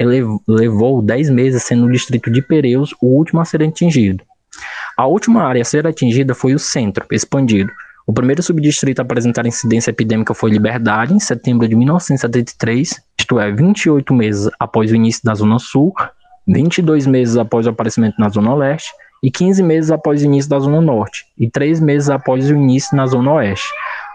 levou 0.46 1.02
10 1.02 1.30
meses, 1.30 1.62
sendo 1.62 1.86
o 1.86 1.92
distrito 1.92 2.30
de 2.30 2.40
Pereus 2.40 2.94
o 3.02 3.06
último 3.06 3.40
a 3.40 3.44
ser 3.44 3.62
atingido. 3.62 4.24
A 4.96 5.06
última 5.06 5.44
área 5.44 5.62
a 5.62 5.64
ser 5.64 5.86
atingida 5.86 6.34
foi 6.34 6.54
o 6.54 6.58
centro, 6.58 7.04
expandido. 7.10 7.70
O 8.06 8.12
primeiro 8.12 8.42
subdistrito 8.42 9.02
a 9.02 9.04
apresentar 9.04 9.46
incidência 9.46 9.90
epidêmica 9.90 10.32
foi 10.32 10.50
Liberdade, 10.50 11.12
em 11.12 11.20
setembro 11.20 11.68
de 11.68 11.76
1973, 11.76 13.02
isto 13.18 13.38
é, 13.38 13.52
28 13.52 14.14
meses 14.14 14.50
após 14.58 14.90
o 14.90 14.96
início 14.96 15.22
da 15.22 15.34
Zona 15.34 15.58
Sul, 15.58 15.92
22 16.46 17.06
meses 17.06 17.36
após 17.36 17.66
o 17.66 17.70
aparecimento 17.70 18.14
na 18.18 18.30
Zona 18.30 18.54
Leste 18.54 18.90
e 19.22 19.30
15 19.30 19.62
meses 19.62 19.90
após 19.90 20.22
o 20.22 20.24
início 20.24 20.48
da 20.48 20.58
Zona 20.58 20.80
Norte 20.80 21.26
e 21.36 21.50
3 21.50 21.80
meses 21.80 22.08
após 22.08 22.48
o 22.48 22.54
início 22.54 22.96
na 22.96 23.06
Zona 23.06 23.32
Oeste. 23.32 23.68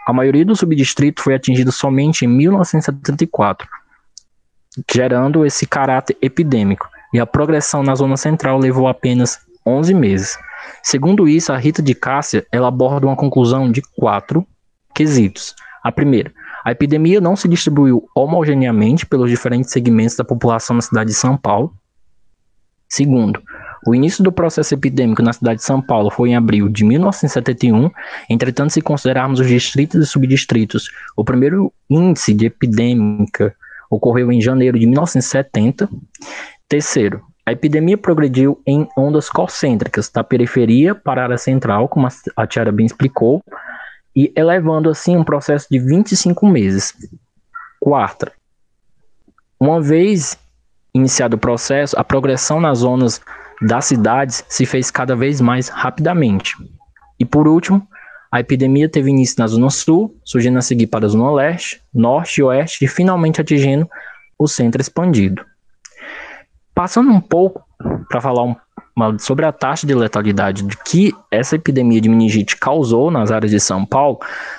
A 0.07 0.11
maioria 0.11 0.43
do 0.43 0.55
subdistrito 0.55 1.21
foi 1.21 1.35
atingido 1.35 1.71
somente 1.71 2.25
em 2.25 2.27
1974, 2.27 3.67
gerando 4.91 5.45
esse 5.45 5.65
caráter 5.65 6.17
epidêmico, 6.21 6.89
e 7.13 7.19
a 7.19 7.25
progressão 7.25 7.83
na 7.83 7.93
Zona 7.95 8.17
Central 8.17 8.57
levou 8.57 8.87
apenas 8.87 9.39
11 9.65 9.93
meses. 9.93 10.37
Segundo 10.81 11.27
isso, 11.27 11.51
a 11.53 11.57
Rita 11.57 11.81
de 11.81 11.93
Cássia 11.93 12.45
ela 12.51 12.67
aborda 12.67 13.05
uma 13.05 13.15
conclusão 13.15 13.71
de 13.71 13.81
quatro 13.81 14.45
quesitos. 14.93 15.55
A 15.83 15.91
primeira, 15.91 16.31
a 16.63 16.71
epidemia 16.71 17.19
não 17.19 17.35
se 17.35 17.47
distribuiu 17.47 18.07
homogeneamente 18.15 19.05
pelos 19.05 19.29
diferentes 19.29 19.71
segmentos 19.71 20.15
da 20.15 20.23
população 20.23 20.75
na 20.75 20.81
cidade 20.81 21.09
de 21.09 21.15
São 21.15 21.35
Paulo. 21.35 21.73
Segundo, 22.87 23.41
o 23.85 23.93
início 23.93 24.23
do 24.23 24.31
processo 24.31 24.73
epidêmico 24.73 25.21
na 25.21 25.33
cidade 25.33 25.57
de 25.57 25.65
São 25.65 25.81
Paulo 25.81 26.09
foi 26.09 26.29
em 26.29 26.35
abril 26.35 26.69
de 26.69 26.85
1971. 26.85 27.91
Entretanto, 28.29 28.71
se 28.71 28.81
considerarmos 28.81 29.39
os 29.39 29.47
distritos 29.47 30.03
e 30.03 30.09
subdistritos, 30.09 30.89
o 31.17 31.23
primeiro 31.23 31.73
índice 31.89 32.33
de 32.33 32.45
epidêmica 32.45 33.53
ocorreu 33.95 34.31
em 34.31 34.41
janeiro 34.41 34.77
de 34.79 34.85
1970. 34.85 35.89
Terceiro, 36.67 37.21
a 37.45 37.51
epidemia 37.51 37.97
progrediu 37.97 38.61
em 38.65 38.87
ondas 38.97 39.29
concêntricas, 39.29 40.09
da 40.09 40.23
periferia 40.23 40.95
para 40.95 41.21
a 41.21 41.25
área 41.25 41.37
central, 41.37 41.87
como 41.89 42.07
a 42.35 42.47
Tiara 42.47 42.71
bem 42.71 42.85
explicou, 42.85 43.43
e 44.15 44.31
elevando 44.35 44.89
assim 44.89 45.17
um 45.17 45.23
processo 45.23 45.67
de 45.69 45.79
25 45.79 46.47
meses. 46.47 46.93
Quarta, 47.79 48.31
uma 49.59 49.81
vez 49.81 50.37
iniciado 50.93 51.35
o 51.35 51.39
processo, 51.39 51.99
a 51.99 52.03
progressão 52.03 52.59
nas 52.59 52.79
zonas 52.79 53.19
das 53.61 53.85
cidades 53.85 54.43
se 54.47 54.65
fez 54.65 54.91
cada 54.91 55.15
vez 55.15 55.41
mais 55.41 55.67
rapidamente. 55.67 56.55
E 57.19 57.25
por 57.25 57.47
último, 57.47 57.85
a 58.33 58.39
epidemia 58.39 58.89
teve 58.89 59.11
início 59.11 59.35
na 59.37 59.45
Zona 59.45 59.69
Sul, 59.69 60.19
surgindo 60.25 60.57
a 60.57 60.61
seguir 60.63 60.87
para 60.87 61.05
a 61.05 61.07
Zona 61.07 61.31
Leste, 61.31 61.79
Norte 61.93 62.39
e 62.39 62.43
Oeste 62.43 62.83
e 62.83 62.87
finalmente 62.87 63.39
atingindo 63.39 63.87
o 64.39 64.47
centro 64.47 64.81
expandido. 64.81 65.45
Passando 66.73 67.11
um 67.11 67.21
pouco 67.21 67.63
para 68.09 68.19
falar 68.19 68.41
um, 68.41 68.55
sobre 69.19 69.45
a 69.45 69.51
taxa 69.51 69.85
de 69.85 69.93
letalidade 69.93 70.63
de 70.63 70.75
que 70.77 71.13
essa 71.29 71.57
epidemia 71.57 72.01
de 72.01 72.09
meningite 72.09 72.57
causou 72.57 73.11
nas 73.11 73.29
áreas 73.29 73.51
de 73.51 73.59
São 73.59 73.85
Paulo, 73.85 74.17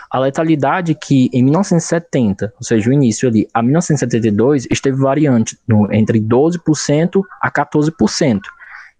a 0.08 0.20
letalidade 0.20 0.94
que 0.94 1.28
em 1.32 1.42
1970, 1.42 2.54
ou 2.56 2.64
seja, 2.64 2.88
o 2.88 2.92
início 2.92 3.28
ali, 3.28 3.48
a 3.52 3.60
1972, 3.60 4.68
esteve 4.70 4.98
variante 4.98 5.58
no, 5.66 5.92
entre 5.92 6.20
12% 6.20 7.22
a 7.42 7.50
14%, 7.50 8.40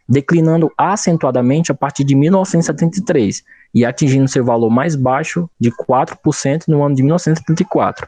declinando 0.08 0.68
acentuadamente 0.76 1.70
a 1.70 1.76
partir 1.76 2.02
de 2.02 2.16
1973 2.16 3.44
e 3.74 3.84
atingindo 3.84 4.28
seu 4.28 4.44
valor 4.44 4.70
mais 4.70 4.94
baixo 4.94 5.48
de 5.58 5.70
4% 5.70 6.64
no 6.68 6.84
ano 6.84 6.94
de 6.94 7.02
1974. 7.02 8.06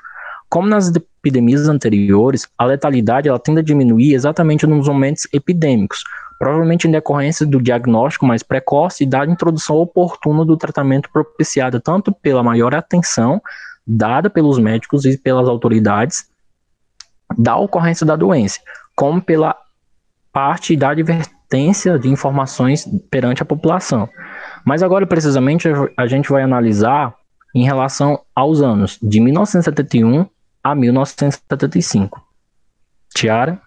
Como 0.48 0.68
nas 0.68 0.92
epidemias 0.94 1.68
anteriores, 1.68 2.46
a 2.56 2.64
letalidade 2.64 3.28
ela 3.28 3.38
tende 3.38 3.60
a 3.60 3.64
diminuir 3.64 4.14
exatamente 4.14 4.66
nos 4.66 4.86
momentos 4.86 5.26
epidêmicos, 5.32 6.04
provavelmente 6.38 6.86
em 6.86 6.90
decorrência 6.90 7.44
do 7.44 7.60
diagnóstico 7.60 8.24
mais 8.24 8.42
precoce 8.42 9.02
e 9.02 9.06
da 9.06 9.26
introdução 9.26 9.76
oportuna 9.76 10.44
do 10.44 10.56
tratamento 10.56 11.10
propiciada 11.12 11.80
tanto 11.80 12.12
pela 12.12 12.42
maior 12.42 12.74
atenção 12.74 13.40
dada 13.86 14.28
pelos 14.28 14.58
médicos 14.58 15.04
e 15.04 15.16
pelas 15.16 15.48
autoridades 15.48 16.28
da 17.38 17.56
ocorrência 17.56 18.04
da 18.04 18.16
doença, 18.16 18.60
como 18.94 19.22
pela 19.22 19.56
parte 20.32 20.76
da 20.76 20.90
advertência 20.90 21.98
de 21.98 22.08
informações 22.08 22.86
perante 23.10 23.42
a 23.42 23.46
população. 23.46 24.08
Mas 24.66 24.82
agora, 24.82 25.06
precisamente, 25.06 25.68
a 25.96 26.08
gente 26.08 26.28
vai 26.28 26.42
analisar 26.42 27.14
em 27.54 27.62
relação 27.62 28.20
aos 28.34 28.60
anos 28.60 28.98
de 29.00 29.20
1971 29.20 30.26
a 30.62 30.74
1975. 30.74 32.20
Tiara? 33.14 33.60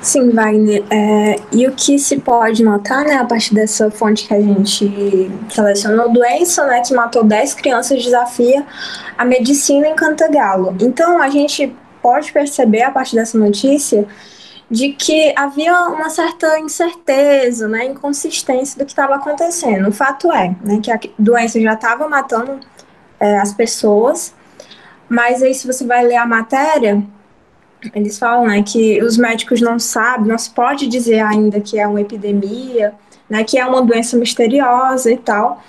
Sim, 0.00 0.30
Wagner. 0.30 0.82
É, 0.90 1.36
e 1.52 1.68
o 1.68 1.72
que 1.72 1.98
se 1.98 2.18
pode 2.18 2.64
notar, 2.64 3.04
né, 3.04 3.16
a 3.16 3.26
partir 3.26 3.54
dessa 3.54 3.90
fonte 3.90 4.26
que 4.26 4.32
a 4.32 4.40
gente 4.40 5.30
selecionou, 5.50 6.10
doença, 6.10 6.66
né, 6.66 6.80
que 6.80 6.94
matou 6.94 7.22
10 7.22 7.52
crianças, 7.54 8.02
desafia 8.02 8.66
a 9.18 9.24
medicina 9.26 9.86
em 9.86 9.94
Cantagalo. 9.94 10.74
Então, 10.80 11.20
a 11.20 11.28
gente 11.28 11.76
pode 12.00 12.32
perceber, 12.32 12.82
a 12.82 12.90
partir 12.90 13.16
dessa 13.16 13.36
notícia, 13.36 14.08
de 14.72 14.94
que 14.94 15.34
havia 15.36 15.78
uma 15.82 16.08
certa 16.08 16.58
incerteza, 16.58 17.68
né, 17.68 17.84
inconsistência 17.84 18.78
do 18.78 18.86
que 18.86 18.92
estava 18.92 19.16
acontecendo. 19.16 19.86
O 19.86 19.92
fato 19.92 20.32
é 20.32 20.56
né, 20.64 20.80
que 20.82 20.90
a 20.90 20.98
doença 21.18 21.60
já 21.60 21.74
estava 21.74 22.08
matando 22.08 22.58
é, 23.20 23.38
as 23.38 23.52
pessoas, 23.52 24.34
mas 25.06 25.42
aí, 25.42 25.52
se 25.52 25.66
você 25.66 25.86
vai 25.86 26.06
ler 26.06 26.16
a 26.16 26.24
matéria, 26.24 27.04
eles 27.94 28.18
falam 28.18 28.46
né, 28.46 28.62
que 28.62 29.02
os 29.02 29.18
médicos 29.18 29.60
não 29.60 29.78
sabem, 29.78 30.26
não 30.26 30.38
se 30.38 30.48
pode 30.48 30.86
dizer 30.86 31.20
ainda 31.20 31.60
que 31.60 31.78
é 31.78 31.86
uma 31.86 32.00
epidemia, 32.00 32.94
né, 33.28 33.44
que 33.44 33.58
é 33.58 33.66
uma 33.66 33.82
doença 33.82 34.16
misteriosa 34.16 35.12
e 35.12 35.18
tal. 35.18 35.62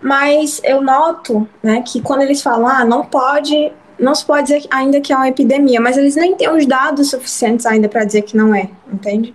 Mas 0.00 0.58
eu 0.64 0.80
noto 0.80 1.46
né, 1.62 1.82
que 1.82 2.00
quando 2.00 2.22
eles 2.22 2.40
falam, 2.40 2.66
ah, 2.66 2.82
não 2.82 3.04
pode, 3.04 3.70
não 4.02 4.14
se 4.14 4.24
pode 4.24 4.48
dizer 4.48 4.66
ainda 4.70 5.00
que 5.00 5.12
é 5.12 5.16
uma 5.16 5.28
epidemia, 5.28 5.80
mas 5.80 5.96
eles 5.96 6.16
nem 6.16 6.34
têm 6.34 6.50
os 6.50 6.66
dados 6.66 7.10
suficientes 7.10 7.64
ainda 7.64 7.88
para 7.88 8.04
dizer 8.04 8.22
que 8.22 8.36
não 8.36 8.54
é, 8.54 8.68
entende? 8.92 9.32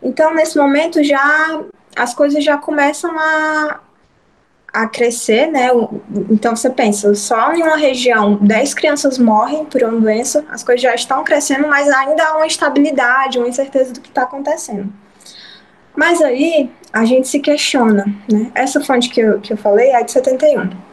Então, 0.00 0.32
nesse 0.32 0.56
momento, 0.56 1.02
já 1.02 1.60
as 1.96 2.14
coisas 2.14 2.44
já 2.44 2.56
começam 2.56 3.10
a, 3.18 3.80
a 4.72 4.86
crescer, 4.86 5.50
né? 5.50 5.70
Então 6.30 6.54
você 6.54 6.70
pensa, 6.70 7.12
só 7.14 7.52
em 7.52 7.62
uma 7.62 7.76
região 7.76 8.36
10 8.36 8.74
crianças 8.74 9.18
morrem 9.18 9.64
por 9.64 9.82
uma 9.82 10.00
doença, 10.00 10.44
as 10.50 10.62
coisas 10.62 10.82
já 10.82 10.94
estão 10.94 11.24
crescendo, 11.24 11.66
mas 11.66 11.88
ainda 11.88 12.22
há 12.22 12.36
uma 12.36 12.46
instabilidade, 12.46 13.38
uma 13.38 13.48
incerteza 13.48 13.92
do 13.92 14.00
que 14.00 14.08
está 14.08 14.22
acontecendo. 14.22 14.92
Mas 15.96 16.22
aí 16.22 16.70
a 16.92 17.04
gente 17.04 17.26
se 17.26 17.40
questiona, 17.40 18.06
né? 18.30 18.52
Essa 18.54 18.80
fonte 18.80 19.08
que 19.08 19.20
eu, 19.20 19.40
que 19.40 19.52
eu 19.52 19.56
falei 19.56 19.90
é 19.90 20.04
de 20.04 20.12
71. 20.12 20.85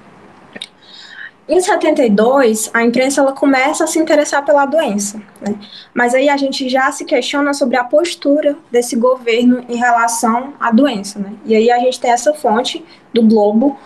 Em 1.48 1.60
72, 1.60 2.72
a 2.74 2.84
imprensa 2.84 3.20
ela 3.20 3.34
começa 3.34 3.84
a 3.84 3.88
se 3.88 4.00
interessar 4.00 4.46
pela 4.46 4.66
doença, 4.66 5.22
né? 5.42 5.56
mas 5.94 6.16
aí 6.16 6.30
a 6.30 6.38
gente 6.38 6.70
já 6.70 6.90
se 6.90 7.04
questiona 7.04 7.54
sobre 7.54 7.76
a 7.76 7.84
postura 7.84 8.56
desse 8.72 8.96
governo 8.96 9.66
em 9.68 9.76
relação 9.76 10.54
à 10.58 10.72
doença. 10.72 11.20
Né? 11.20 11.34
E 11.46 11.54
aí 11.54 11.70
a 11.70 11.80
gente 11.80 12.00
tem 12.00 12.12
essa 12.12 12.34
fonte 12.34 12.84
do 13.14 13.22
Globo 13.24 13.78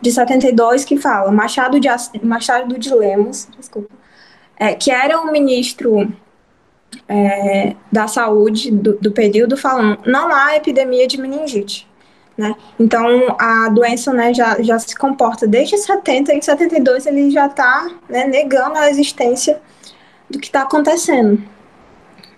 de 0.00 0.12
72 0.12 0.84
que 0.84 0.98
fala 0.98 1.32
Machado 1.32 1.80
de, 1.80 1.88
Machado 2.22 2.78
de 2.78 2.94
Lemos, 2.94 3.48
desculpa, 3.56 3.94
é, 4.58 4.74
que 4.74 4.90
era 4.90 5.18
o 5.18 5.32
ministro 5.32 6.12
é, 7.08 7.74
da 7.90 8.06
saúde 8.06 8.70
do, 8.70 8.98
do 8.98 9.10
período, 9.10 9.56
falando 9.56 9.98
não 10.04 10.34
há 10.34 10.54
epidemia 10.54 11.06
de 11.06 11.18
meningite. 11.18 11.88
Né? 12.36 12.54
Então, 12.78 13.34
a 13.38 13.68
doença 13.70 14.12
né, 14.12 14.34
já, 14.34 14.60
já 14.62 14.78
se 14.78 14.94
comporta 14.94 15.46
desde 15.46 15.78
70, 15.78 16.34
em 16.34 16.42
72 16.42 17.06
ele 17.06 17.30
já 17.30 17.46
está 17.46 17.88
né, 18.08 18.26
negando 18.26 18.78
a 18.78 18.90
existência 18.90 19.60
do 20.28 20.38
que 20.38 20.46
está 20.46 20.62
acontecendo. 20.62 21.42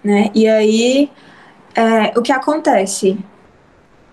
Né? 0.05 0.31
E 0.35 0.47
aí, 0.47 1.11
é, 1.75 2.17
o 2.17 2.23
que 2.23 2.31
acontece? 2.31 3.19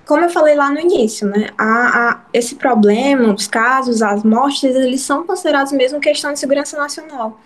Como 0.08 0.24
eu 0.24 0.30
falei 0.30 0.56
lá 0.56 0.72
no 0.72 0.80
início, 0.80 1.28
né, 1.28 1.50
a, 1.58 2.10
a, 2.10 2.22
esse 2.34 2.56
problema, 2.56 3.34
os 3.34 3.48
casos, 3.48 4.02
as 4.02 4.24
mortes, 4.24 4.64
eles 4.64 5.02
são 5.02 5.26
considerados 5.26 5.72
mesmo 5.72 6.00
questão 6.00 6.34
de 6.34 6.40
segurança 6.40 6.78
nacional. 6.78 7.40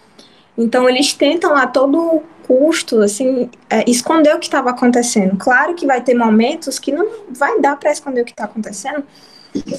Então, 0.58 0.88
eles 0.90 1.14
tentam 1.14 1.56
a 1.56 1.68
todo 1.68 2.22
custo, 2.50 3.00
assim, 3.04 3.48
é, 3.70 3.88
esconder 3.88 4.36
o 4.36 4.40
que 4.40 4.48
estava 4.48 4.72
acontecendo. 4.72 5.38
Claro 5.38 5.76
que 5.76 5.86
vai 5.86 6.02
ter 6.02 6.16
momentos 6.16 6.80
que 6.80 6.92
não 6.92 7.08
vai 7.30 7.62
dar 7.62 7.78
para 7.78 7.92
esconder 7.92 8.22
o 8.22 8.26
que 8.26 8.32
está 8.32 8.46
acontecendo, 8.46 9.04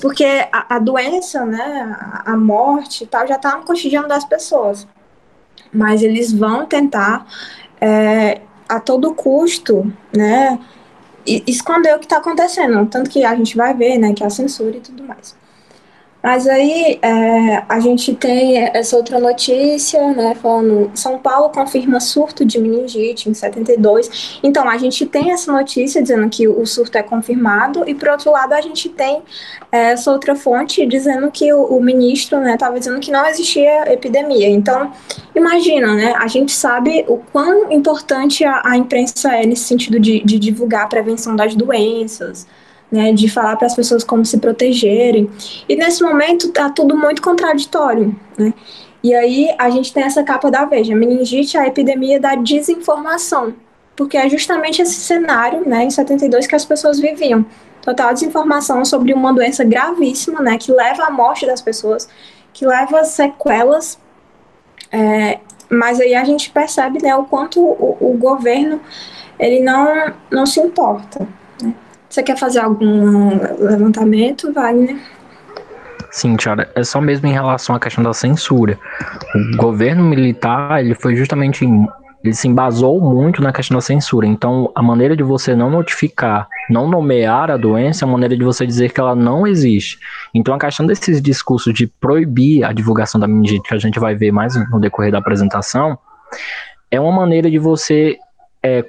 porque 0.01 0.25
a, 0.53 0.77
a, 0.77 0.79
doença, 0.79 1.45
né, 1.45 1.97
a, 2.01 2.31
a 2.31 2.37
morte 2.37 3.05
tal, 3.07 3.27
já 3.27 3.35
está 3.35 3.57
no 3.57 3.65
cotidiano 3.65 4.07
das 4.07 4.25
pessoas. 4.25 4.87
Mas 5.73 6.01
eles 6.01 6.33
vão 6.33 6.65
tentar, 6.65 7.27
é, 7.81 8.41
a 8.69 8.79
todo 8.79 9.15
custo, 9.15 9.93
né, 10.17 10.57
esconder 11.27 11.97
o 11.97 11.99
que 11.99 12.07
está 12.07 12.19
acontecendo. 12.19 12.87
Tanto 12.87 13.11
que 13.11 13.25
a 13.25 13.35
gente 13.35 13.57
vai 13.57 13.75
ver, 13.75 13.99
né, 13.99 14.13
que 14.13 14.23
a 14.23 14.31
censura 14.31 14.77
e 14.77 14.81
tudo 14.81 15.03
mais. 15.03 15.35
Mas 16.23 16.47
aí 16.47 16.99
é, 17.01 17.63
a 17.67 17.81
gente 17.81 18.15
tem 18.15 18.59
essa 18.59 18.97
outra 18.97 19.19
notícia, 19.19 20.13
né, 20.13 20.35
falando 20.35 20.91
São 20.95 21.19
Paulo 21.19 21.49
confirma 21.49 21.99
surto 21.99 22.45
de 22.45 22.59
meningite 22.59 23.31
em 23.31 23.35
72. 23.35 24.39
Então 24.43 24.69
a 24.69 24.77
gente 24.77 25.07
tem 25.07 25.33
essa 25.33 25.51
notícia 25.51 26.03
dizendo 26.03 26.29
que 26.29 26.47
o 26.47 26.67
surto 26.67 26.99
é 26.99 27.03
confirmado 27.03 27.89
e 27.89 27.95
por 27.95 28.11
outro 28.11 28.31
lado 28.31 28.53
a 28.53 28.61
gente 28.61 28.89
tem 28.91 29.23
é, 29.73 29.93
essa 29.93 30.13
outra 30.13 30.37
fonte 30.37 30.85
dizendo 30.85 31.31
que 31.31 31.53
o, 31.53 31.65
o 31.65 31.83
ministro, 31.83 32.39
né, 32.41 32.55
estava 32.55 32.79
dizendo 32.79 33.01
que 33.01 33.11
não 33.11 33.27
existia 33.27 33.91
epidemia. 33.91 34.49
Então 34.49 34.93
imagina, 35.35 35.95
né, 35.95 36.15
a 36.19 36.27
gente 36.27 36.53
sabe 36.53 37.05
o 37.09 37.17
quão 37.17 37.73
importante 37.73 38.45
a, 38.45 38.61
a 38.65 38.77
imprensa 38.77 39.35
é 39.35 39.47
nesse 39.47 39.65
sentido 39.65 39.99
de, 39.99 40.21
de 40.23 40.39
divulgar 40.39 40.85
a 40.85 40.87
prevenção 40.87 41.35
das 41.35 41.55
doenças 41.55 42.47
né, 42.91 43.13
de 43.13 43.29
falar 43.29 43.57
para 43.57 43.67
as 43.67 43.75
pessoas 43.75 44.03
como 44.03 44.25
se 44.25 44.39
protegerem. 44.39 45.31
E 45.69 45.77
nesse 45.77 46.03
momento 46.03 46.49
está 46.49 46.69
tudo 46.71 46.97
muito 46.97 47.23
contraditório, 47.23 48.15
né? 48.37 48.53
E 49.03 49.15
aí 49.15 49.55
a 49.59 49.71
gente 49.71 49.93
tem 49.93 50.03
essa 50.03 50.23
capa 50.23 50.51
da 50.51 50.65
Veja, 50.67 50.95
meningite, 50.95 51.57
a 51.57 51.67
epidemia 51.67 52.21
da 52.21 52.35
desinformação, 52.35 53.55
porque 53.97 54.17
é 54.17 54.29
justamente 54.29 54.83
esse 54.83 54.95
cenário, 54.95 55.67
né, 55.67 55.85
em 55.85 55.91
72 55.91 56.47
que 56.47 56.55
as 56.55 56.65
pessoas 56.65 57.01
viviam. 57.01 57.47
Total 57.81 58.13
desinformação 58.13 58.85
sobre 58.85 59.15
uma 59.15 59.33
doença 59.33 59.65
gravíssima, 59.65 60.41
né, 60.43 60.59
que 60.59 60.71
leva 60.71 61.05
à 61.05 61.11
morte 61.11 61.47
das 61.47 61.63
pessoas, 61.63 62.09
que 62.53 62.67
leva 62.67 63.05
sequelas, 63.05 63.99
é, 64.93 65.39
mas 65.71 65.99
aí 65.99 66.15
a 66.15 66.25
gente 66.25 66.51
percebe, 66.51 67.03
né, 67.03 67.17
o 67.17 67.25
quanto 67.25 67.59
o, 67.59 67.97
o 68.01 68.19
governo 68.19 68.81
ele 69.39 69.61
não, 69.61 70.13
não 70.31 70.45
se 70.45 70.61
importa, 70.61 71.27
você 72.11 72.23
quer 72.23 72.37
fazer 72.37 72.59
algum 72.59 73.39
levantamento, 73.59 74.53
Wagner? 74.53 74.97
Sim, 76.11 76.35
Tiara, 76.35 76.69
é 76.75 76.83
só 76.83 77.01
mesmo 77.01 77.29
em 77.29 77.33
relação 77.33 77.75
à 77.75 77.81
questão 77.81 78.03
da 78.03 78.13
censura. 78.13 78.77
O 79.55 79.57
governo 79.57 80.03
militar, 80.03 80.85
ele 80.85 80.95
foi 80.95 81.15
justamente 81.15 81.65
ele 82.23 82.35
se 82.35 82.47
embasou 82.47 83.01
muito 83.01 83.41
na 83.41 83.53
questão 83.53 83.77
da 83.77 83.81
censura. 83.81 84.27
Então, 84.27 84.71
a 84.75 84.83
maneira 84.83 85.17
de 85.17 85.23
você 85.23 85.55
não 85.55 85.71
notificar, 85.71 86.47
não 86.69 86.89
nomear 86.89 87.51
a 87.51 87.57
doença 87.57 88.05
é 88.05 88.07
a 88.07 88.11
maneira 88.11 88.37
de 88.37 88.45
você 88.45 88.67
dizer 88.67 88.93
que 88.93 89.01
ela 89.01 89.15
não 89.15 89.47
existe. 89.47 89.99
Então, 90.35 90.55
a 90.55 90.59
questão 90.59 90.85
desses 90.87 91.23
discursos 91.23 91.73
de 91.73 91.87
proibir 91.87 92.65
a 92.65 92.73
divulgação 92.73 93.19
da 93.19 93.27
meningite, 93.27 93.69
que 93.69 93.75
a 93.75 93.79
gente 93.79 93.99
vai 93.99 94.15
ver 94.15 94.33
mais 94.33 94.55
no 94.71 94.79
decorrer 94.79 95.11
da 95.11 95.19
apresentação, 95.19 95.99
é 96.91 97.01
uma 97.01 97.13
maneira 97.13 97.51
de 97.51 97.59
você 97.59 98.19
é, 98.63 98.85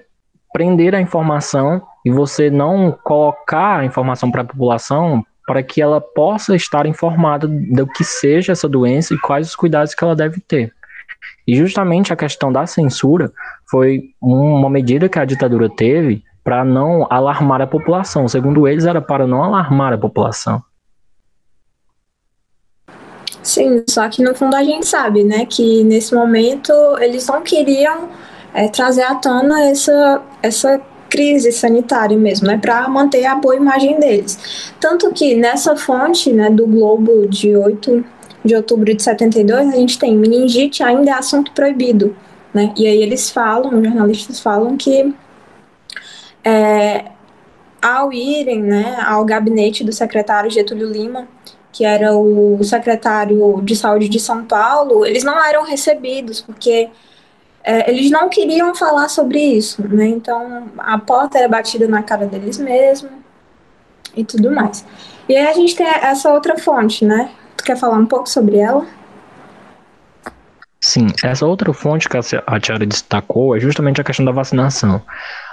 prender 0.52 0.94
a 0.94 1.00
informação 1.00 1.82
e 2.06 2.12
você 2.12 2.50
não 2.50 2.92
colocar 3.04 3.80
a 3.80 3.86
informação 3.86 4.32
para 4.32 4.42
a 4.42 4.46
população 4.46 5.24
para 5.46 5.64
que 5.64 5.82
ela 5.82 6.00
possa 6.00 6.56
estar 6.56 6.86
informada 6.86 7.48
do 7.48 7.86
que 7.88 8.04
seja 8.04 8.52
essa 8.52 8.70
doença 8.70 9.14
e 9.14 9.20
quais 9.20 9.50
os 9.50 9.56
cuidados 9.56 9.94
que 9.94 10.04
ela 10.04 10.16
deve 10.16 10.40
ter. 10.40 10.74
E 11.48 11.56
justamente 11.56 12.14
a 12.14 12.16
questão 12.16 12.52
da 12.52 12.66
censura 12.66 13.32
foi 13.70 14.12
uma 14.22 14.70
medida 14.70 15.10
que 15.10 15.20
a 15.20 15.26
ditadura 15.26 15.70
teve 15.70 16.24
para 16.44 16.64
não 16.64 17.06
alarmar 17.10 17.62
a 17.62 17.68
população. 17.68 18.28
Segundo 18.28 18.68
eles, 18.68 18.86
era 18.86 19.02
para 19.02 19.28
não 19.28 19.44
alarmar 19.44 19.94
a 19.94 19.98
população. 19.98 20.64
Sim, 23.44 23.84
só 23.90 24.08
que 24.08 24.24
no 24.24 24.36
fundo 24.36 24.56
a 24.56 24.64
gente 24.64 24.86
sabe, 24.86 25.24
né, 25.24 25.46
que 25.46 25.84
nesse 25.84 26.14
momento 26.14 26.72
eles 27.00 27.26
não 27.28 27.42
queriam 27.42 28.10
é, 28.54 28.68
trazer 28.68 29.02
à 29.02 29.16
tona 29.16 29.66
essa, 29.66 30.22
essa 30.44 30.80
crise 31.12 31.52
sanitária 31.52 32.18
mesmo, 32.18 32.48
né, 32.48 32.58
para 32.58 32.88
manter 32.88 33.26
a 33.26 33.36
boa 33.36 33.56
imagem 33.56 34.00
deles. 34.00 34.74
Tanto 34.80 35.12
que 35.12 35.36
nessa 35.36 35.76
fonte, 35.76 36.32
né, 36.32 36.50
do 36.50 36.66
Globo 36.66 37.28
de 37.28 37.56
8 37.56 38.04
de 38.44 38.56
outubro 38.56 38.96
de 38.96 39.04
72, 39.04 39.68
a 39.68 39.76
gente 39.76 40.00
tem 40.00 40.18
meningite 40.18 40.82
ainda 40.82 41.12
é 41.12 41.14
assunto 41.14 41.52
proibido, 41.52 42.16
né? 42.52 42.74
E 42.76 42.88
aí 42.88 43.00
eles 43.00 43.30
falam, 43.30 43.78
os 43.78 43.84
jornalistas 43.84 44.40
falam 44.40 44.76
que 44.76 45.14
é, 46.44 47.06
ao 47.80 48.12
irem, 48.12 48.64
né, 48.64 48.98
ao 49.06 49.24
gabinete 49.24 49.84
do 49.84 49.92
secretário 49.92 50.50
Getúlio 50.50 50.90
Lima, 50.90 51.28
que 51.72 51.86
era 51.86 52.18
o 52.18 52.64
secretário 52.64 53.62
de 53.62 53.76
saúde 53.76 54.10
de 54.10 54.20
São 54.20 54.44
Paulo, 54.44 55.06
eles 55.06 55.24
não 55.24 55.38
eram 55.44 55.64
recebidos 55.64 56.42
porque 56.42 56.90
é, 57.64 57.90
eles 57.90 58.10
não 58.10 58.30
queriam 58.30 58.74
falar 58.74 59.10
sobre 59.10 59.40
isso, 59.40 59.86
né? 59.88 60.08
Então 60.08 60.68
a 60.78 60.98
porta 60.98 61.38
era 61.38 61.48
batida 61.48 61.88
na 61.88 62.02
cara 62.04 62.26
deles 62.26 62.58
mesmo 62.58 63.10
e 64.16 64.24
tudo 64.24 64.52
mais. 64.52 64.86
E 65.30 65.36
aí 65.36 65.48
a 65.48 65.54
gente 65.54 65.76
tem 65.76 65.88
essa 65.88 66.32
outra 66.32 66.58
fonte, 66.58 67.06
né? 67.06 67.32
Tu 67.56 67.64
quer 67.64 67.78
falar 67.78 67.98
um 67.98 68.06
pouco 68.06 68.28
sobre 68.28 68.58
ela? 68.58 68.86
Sim, 70.84 71.08
essa 71.24 71.46
outra 71.46 71.72
fonte 71.74 72.10
que 72.10 72.18
a 72.18 72.60
Tiara 72.60 72.86
destacou 72.88 73.56
é 73.56 73.60
justamente 73.60 74.02
a 74.02 74.04
questão 74.04 74.26
da 74.26 74.32
vacinação. 74.32 75.02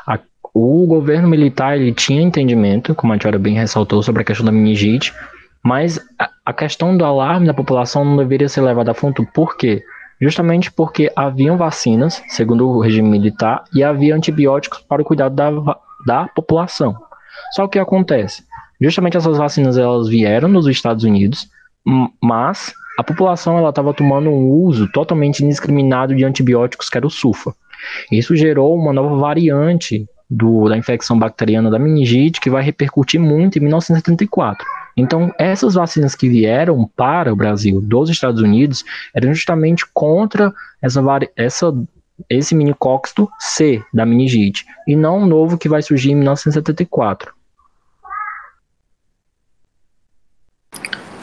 A, 0.07 0.18
o 0.55 0.87
governo 0.87 1.29
militar 1.29 1.77
ele 1.77 1.92
tinha 1.92 2.23
entendimento, 2.23 2.94
como 2.94 3.12
a 3.12 3.18
Tiara 3.18 3.38
bem 3.38 3.55
ressaltou, 3.55 4.03
sobre 4.03 4.23
a 4.23 4.25
questão 4.25 4.47
da 4.47 4.53
meningite, 4.53 5.14
mas 5.62 6.01
a, 6.18 6.31
a 6.47 6.53
questão 6.55 6.97
do 6.97 7.05
alarme 7.05 7.47
da 7.47 7.53
população 7.53 8.07
não 8.07 8.16
deveria 8.16 8.49
ser 8.49 8.62
levada 8.62 8.92
a 8.92 8.94
fundo, 8.94 9.27
por 9.35 9.59
quê? 9.59 9.83
Justamente 10.20 10.70
porque 10.70 11.12
haviam 11.14 11.57
vacinas, 11.57 12.22
segundo 12.28 12.68
o 12.68 12.81
regime 12.81 13.09
militar, 13.09 13.64
e 13.74 13.83
havia 13.85 14.14
antibióticos 14.14 14.81
para 14.81 15.02
o 15.02 15.04
cuidado 15.04 15.35
da, 15.35 15.78
da 16.07 16.28
população. 16.28 16.96
Só 17.52 17.64
o 17.64 17.68
que 17.68 17.78
acontece? 17.78 18.42
Justamente 18.81 19.16
essas 19.16 19.38
vacinas 19.38 19.76
elas 19.76 20.09
vieram 20.09 20.48
nos 20.48 20.66
Estados 20.66 21.04
Unidos, 21.04 21.48
mas 22.22 22.72
a 22.98 23.04
população 23.04 23.57
ela 23.59 23.70
estava 23.70 23.94
tomando 23.94 24.28
um 24.28 24.50
uso 24.50 24.90
totalmente 24.92 25.44
indiscriminado 25.44 26.14
de 26.14 26.24
antibióticos, 26.24 26.88
que 26.88 26.98
era 26.98 27.07
o 27.07 27.11
sulfa. 27.11 27.54
Isso 28.11 28.37
gerou 28.37 28.76
uma 28.76 28.92
nova 28.92 29.16
variante 29.16 30.07
do, 30.29 30.69
da 30.69 30.77
infecção 30.77 31.19
bacteriana 31.19 31.71
da 31.71 31.79
meningite 31.79 32.41
que 32.41 32.51
vai 32.51 32.62
repercutir 32.62 33.21
muito 33.21 33.59
em 33.59 33.62
1974. 33.62 34.67
Então, 34.97 35.33
essas 35.38 35.75
vacinas 35.75 36.14
que 36.14 36.29
vieram 36.29 36.91
para 36.97 37.33
o 37.33 37.37
Brasil 37.37 37.81
dos 37.81 38.11
Estados 38.11 38.43
Unidos 38.43 38.85
eram 39.14 39.33
justamente 39.33 39.87
contra 39.95 40.53
essa, 40.83 41.01
essa 41.37 41.73
esse 42.29 42.55
minicóxito 42.55 43.31
C 43.38 43.83
da 43.95 44.05
meningite, 44.05 44.67
e 44.87 44.97
não 44.97 45.23
o 45.23 45.27
novo 45.27 45.57
que 45.57 45.69
vai 45.69 45.83
surgir 45.83 46.11
em 46.11 46.17
1974. 46.17 47.33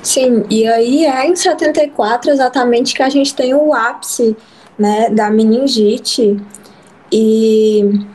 Sim, 0.02 0.46
e 0.50 0.68
aí 0.68 1.06
é 1.06 1.28
em 1.28 1.36
74 1.36 2.30
exatamente 2.30 2.94
que 2.94 3.02
a 3.02 3.10
gente 3.10 3.36
tem 3.36 3.54
o 3.54 3.74
ápice 3.74 4.38
né, 4.78 5.10
da 5.10 5.30
meningite, 5.30 6.38
e 7.12 8.06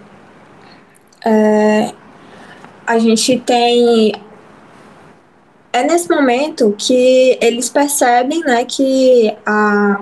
é, 1.24 1.92
a 2.87 2.98
gente 2.98 3.38
tem 3.40 4.12
é 5.72 5.85
nesse 5.85 6.11
momento 6.11 6.74
que 6.76 7.38
eles 7.40 7.68
percebem 7.68 8.40
né, 8.40 8.64
que 8.64 9.33
a, 9.46 10.00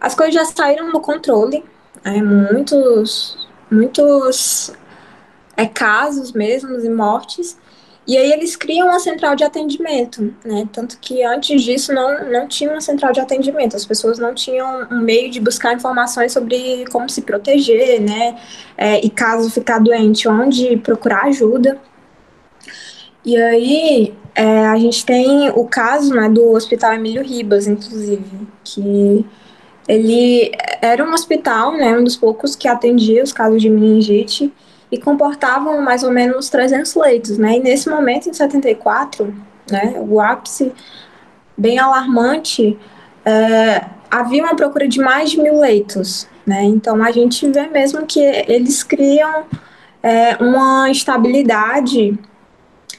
as 0.00 0.14
coisas 0.14 0.34
já 0.34 0.44
saíram 0.44 0.90
do 0.90 1.00
controle. 1.00 1.64
Né, 2.04 2.20
muitos 2.20 3.48
muitos 3.70 4.72
é, 5.56 5.66
casos 5.66 6.32
mesmo 6.32 6.78
e 6.80 6.88
mortes. 6.88 7.56
E 8.06 8.16
aí 8.16 8.32
eles 8.32 8.56
criam 8.56 8.88
uma 8.88 8.98
central 8.98 9.36
de 9.36 9.44
atendimento, 9.44 10.34
né? 10.44 10.68
Tanto 10.72 10.98
que 10.98 11.22
antes 11.22 11.62
disso 11.62 11.92
não, 11.92 12.30
não 12.30 12.48
tinha 12.48 12.70
uma 12.70 12.80
central 12.80 13.12
de 13.12 13.20
atendimento, 13.20 13.76
as 13.76 13.86
pessoas 13.86 14.18
não 14.18 14.34
tinham 14.34 14.88
um 14.90 15.00
meio 15.00 15.30
de 15.30 15.40
buscar 15.40 15.72
informações 15.72 16.32
sobre 16.32 16.84
como 16.90 17.08
se 17.08 17.22
proteger, 17.22 18.00
né? 18.00 18.36
É, 18.76 19.04
e 19.04 19.08
caso 19.08 19.48
ficar 19.50 19.78
doente, 19.78 20.28
onde 20.28 20.76
procurar 20.78 21.26
ajuda. 21.26 21.80
E 23.24 23.36
aí 23.36 24.14
é, 24.34 24.66
a 24.66 24.76
gente 24.78 25.04
tem 25.06 25.50
o 25.50 25.64
caso 25.66 26.12
né, 26.12 26.28
do 26.28 26.52
Hospital 26.52 26.94
Emílio 26.94 27.22
Ribas, 27.22 27.68
inclusive, 27.68 28.48
que 28.64 29.24
ele 29.86 30.50
era 30.80 31.04
um 31.04 31.12
hospital, 31.12 31.72
né, 31.72 31.96
um 31.96 32.04
dos 32.04 32.16
poucos 32.16 32.56
que 32.56 32.66
atendia 32.66 33.22
os 33.22 33.32
casos 33.32 33.60
de 33.60 33.70
meningite 33.70 34.52
e 34.92 34.98
comportavam 34.98 35.80
mais 35.80 36.02
ou 36.04 36.10
menos 36.10 36.50
300 36.50 36.94
leitos, 36.94 37.38
né? 37.38 37.56
E 37.56 37.60
nesse 37.60 37.88
momento, 37.88 38.28
em 38.28 38.32
74, 38.34 39.34
né, 39.70 39.94
o 39.96 40.20
ápice 40.20 40.70
bem 41.56 41.78
alarmante, 41.78 42.78
é, 43.24 43.86
havia 44.10 44.42
uma 44.42 44.54
procura 44.54 44.86
de 44.86 45.00
mais 45.00 45.30
de 45.30 45.40
mil 45.40 45.58
leitos, 45.58 46.28
né? 46.46 46.62
Então 46.64 47.02
a 47.02 47.10
gente 47.10 47.50
vê 47.50 47.68
mesmo 47.68 48.04
que 48.04 48.20
eles 48.20 48.82
criam 48.82 49.44
é, 50.02 50.36
uma 50.36 50.90
estabilidade 50.90 52.18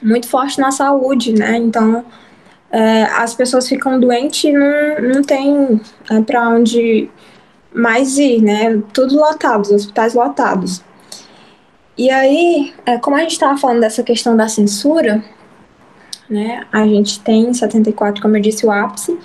muito 0.02 0.28
forte 0.28 0.60
na 0.60 0.72
saúde, 0.72 1.34
né? 1.34 1.58
Então, 1.58 2.04
é, 2.72 3.04
as 3.04 3.36
pessoas 3.36 3.70
ficam 3.70 4.00
doentes 4.00 4.46
e 4.46 4.52
não, 4.52 5.14
não 5.14 5.22
tem 5.22 5.80
é, 6.10 6.22
para 6.22 6.50
onde 6.50 7.08
mais 7.72 8.18
ir, 8.18 8.42
né? 8.42 8.82
Tudo 8.92 9.16
lotado, 9.16 9.62
os 9.62 9.72
hospitais 9.72 10.16
lotados. 10.16 10.82
E 11.98 12.10
aí, 12.10 12.74
é, 12.86 12.98
como 12.98 13.16
a 13.16 13.20
gente 13.20 13.32
estava 13.32 13.58
falando 13.58 13.82
dessa 13.82 14.04
questão 14.04 14.36
da 14.36 14.48
censura, 14.48 15.24
né? 16.30 16.66
A 16.72 16.86
gente 16.88 17.20
tem 17.20 17.44
em 17.44 17.54
74, 17.54 18.22
como 18.22 18.36
eu 18.38 18.42
disse, 18.42 18.66
o 18.66 18.72
ápice. 18.72 19.18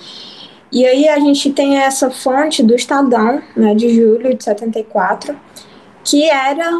E 0.70 0.84
aí 0.84 1.08
a 1.08 1.18
gente 1.18 1.50
tem 1.52 1.78
essa 1.78 2.10
fonte 2.10 2.62
do 2.62 2.74
Estadão, 2.74 3.42
né, 3.56 3.74
de 3.74 3.88
julho 3.88 4.36
de 4.36 4.44
74, 4.44 5.34
que 6.04 6.28
era 6.28 6.70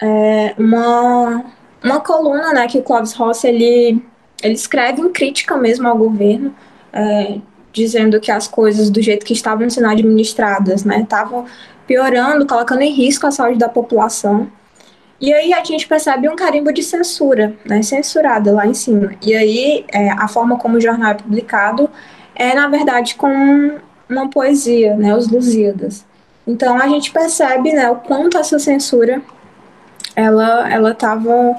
é, 0.00 0.54
uma, 0.58 1.44
uma 1.84 2.00
coluna, 2.00 2.52
né, 2.54 2.66
que 2.66 2.78
o 2.78 2.82
Clóvis 2.82 3.12
Rossi, 3.12 3.48
ele, 3.48 4.02
ele 4.42 4.54
escreve 4.54 5.02
em 5.02 5.10
crítica 5.10 5.58
mesmo 5.58 5.86
ao 5.86 5.98
governo, 5.98 6.54
é, 6.90 7.38
dizendo 7.70 8.18
que 8.18 8.30
as 8.30 8.48
coisas 8.48 8.88
do 8.88 9.02
jeito 9.02 9.26
que 9.26 9.34
estavam 9.34 9.68
sendo 9.68 9.88
administradas, 9.88 10.84
né, 10.84 11.02
estavam 11.02 11.44
piorando, 11.86 12.46
colocando 12.46 12.80
em 12.80 12.92
risco 12.92 13.26
a 13.26 13.30
saúde 13.30 13.58
da 13.58 13.68
população. 13.68 14.50
E 15.20 15.32
aí 15.32 15.52
a 15.52 15.64
gente 15.64 15.88
percebe 15.88 16.28
um 16.28 16.36
carimbo 16.36 16.72
de 16.72 16.82
censura, 16.82 17.54
né, 17.64 17.82
censurada 17.82 18.52
lá 18.52 18.66
em 18.66 18.74
cima. 18.74 19.14
E 19.20 19.34
aí 19.34 19.84
é, 19.92 20.10
a 20.10 20.28
forma 20.28 20.56
como 20.56 20.76
o 20.76 20.80
jornal 20.80 21.10
é 21.10 21.14
publicado 21.14 21.90
é, 22.34 22.54
na 22.54 22.68
verdade, 22.68 23.16
com 23.16 23.78
uma 24.08 24.30
poesia, 24.30 24.96
né, 24.96 25.14
os 25.16 25.28
Lusíadas. 25.28 26.06
Então 26.46 26.76
a 26.76 26.86
gente 26.86 27.10
percebe, 27.10 27.72
né, 27.72 27.90
o 27.90 27.96
quanto 27.96 28.38
essa 28.38 28.58
censura 28.58 29.20
ela 30.14 30.70
ela 30.72 30.92
estava 30.92 31.56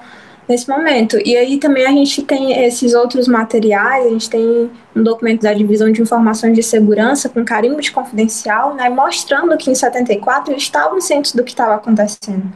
nesse 0.48 0.68
momento. 0.68 1.20
E 1.24 1.38
aí 1.38 1.58
também 1.60 1.86
a 1.86 1.92
gente 1.92 2.24
tem 2.24 2.66
esses 2.66 2.96
outros 2.96 3.28
materiais, 3.28 4.08
a 4.08 4.10
gente 4.10 4.30
tem 4.30 4.72
um 4.96 5.04
documento 5.04 5.42
da 5.44 5.54
Divisão 5.54 5.92
de 5.92 6.02
Informações 6.02 6.56
de 6.56 6.64
Segurança 6.64 7.30
com 7.30 7.46
carimbo 7.46 7.80
de 7.80 7.92
confidencial, 7.92 8.74
né, 8.74 8.90
mostrando 8.90 9.56
que 9.58 9.70
em 9.70 9.76
74 9.76 10.52
eles 10.52 10.64
estavam 10.64 11.00
cientes 11.00 11.34
do 11.34 11.44
que 11.44 11.52
estava 11.52 11.76
acontecendo. 11.76 12.52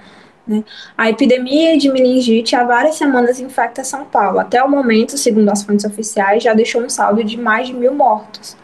Né? 0.45 0.63
A 0.97 1.09
epidemia 1.09 1.77
de 1.77 1.91
meningite 1.91 2.55
há 2.55 2.63
várias 2.63 2.95
semanas 2.95 3.39
infecta 3.39 3.83
São 3.83 4.05
Paulo. 4.05 4.39
Até 4.39 4.61
o 4.63 4.69
momento, 4.69 5.17
segundo 5.17 5.49
as 5.49 5.63
fontes 5.63 5.85
oficiais, 5.85 6.43
já 6.43 6.53
deixou 6.53 6.81
um 6.81 6.89
saldo 6.89 7.23
de 7.23 7.37
mais 7.37 7.67
de 7.67 7.73
mil 7.73 7.93
mortos. 7.93 8.57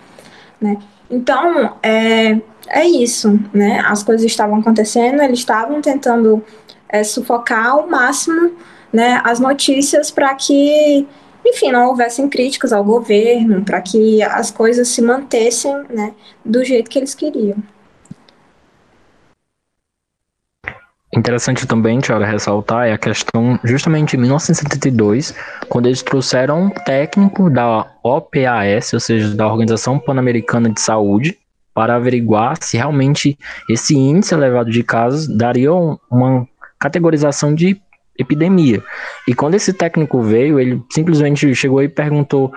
Né? 0.60 0.78
Então, 1.10 1.78
é, 1.82 2.39
é 2.68 2.86
isso. 2.86 3.39
Né? 3.54 3.82
As 3.86 4.04
coisas 4.04 4.26
estavam 4.26 4.60
acontecendo, 4.60 5.22
eles 5.22 5.39
estavam 5.39 5.82
tentando 5.82 6.44
é, 6.89 7.04
sufocar 7.04 7.68
ao 7.68 7.88
máximo 7.88 8.52
né, 8.92 9.22
as 9.24 9.39
notícias 9.39 10.12
para 10.12 10.34
que, 10.34 11.08
enfim, 11.46 11.72
não 11.72 11.88
houvessem 11.88 12.28
críticas 12.28 12.74
ao 12.74 12.84
governo, 12.84 13.63
para 13.63 13.82
que 13.82 14.22
as 14.24 14.52
coisas 14.52 14.88
se 14.88 15.02
mantessem 15.02 15.74
né, 15.89 16.13
do 16.44 16.63
jeito 16.63 16.89
que 16.89 16.98
eles 16.98 17.13
queriam. 17.13 17.58
Interessante 21.15 21.65
também, 21.65 22.00
Tiago, 22.00 22.24
ressaltar 22.24 22.88
é 22.88 22.93
a 22.93 22.98
questão 22.98 23.60
justamente 23.63 24.15
em 24.15 24.19
1972, 24.19 25.34
quando 25.67 25.88
eles 25.88 26.04
trouxeram 26.04 26.65
um 26.65 26.69
técnico 26.69 27.50
da 27.50 27.88
OPAS, 28.04 28.93
ou 28.93 29.00
seja, 29.00 29.36
da 29.36 29.48
Organização 29.48 29.98
Pan-Americana 29.98 30.69
de 30.69 30.80
Saúde, 30.80 31.36
para 31.74 31.95
averiguar 31.95 32.58
se 32.62 32.78
realmente 32.78 33.39
esse 33.69 33.95
índice 33.95 34.36
elevado 34.36 34.69
de 34.69 34.84
casos 34.84 35.28
daria 35.28 35.74
uma 35.74 36.48
categorização 36.78 37.56
de 37.56 37.82
epidemia. 38.17 38.84
E 39.28 39.34
quando 39.34 39.56
esse 39.56 39.74
técnico 39.74 40.22
veio, 40.22 40.60
ele 40.60 40.80
simplesmente 40.91 41.56
chegou 41.56 41.82
e 41.82 41.89
perguntou: 41.89 42.52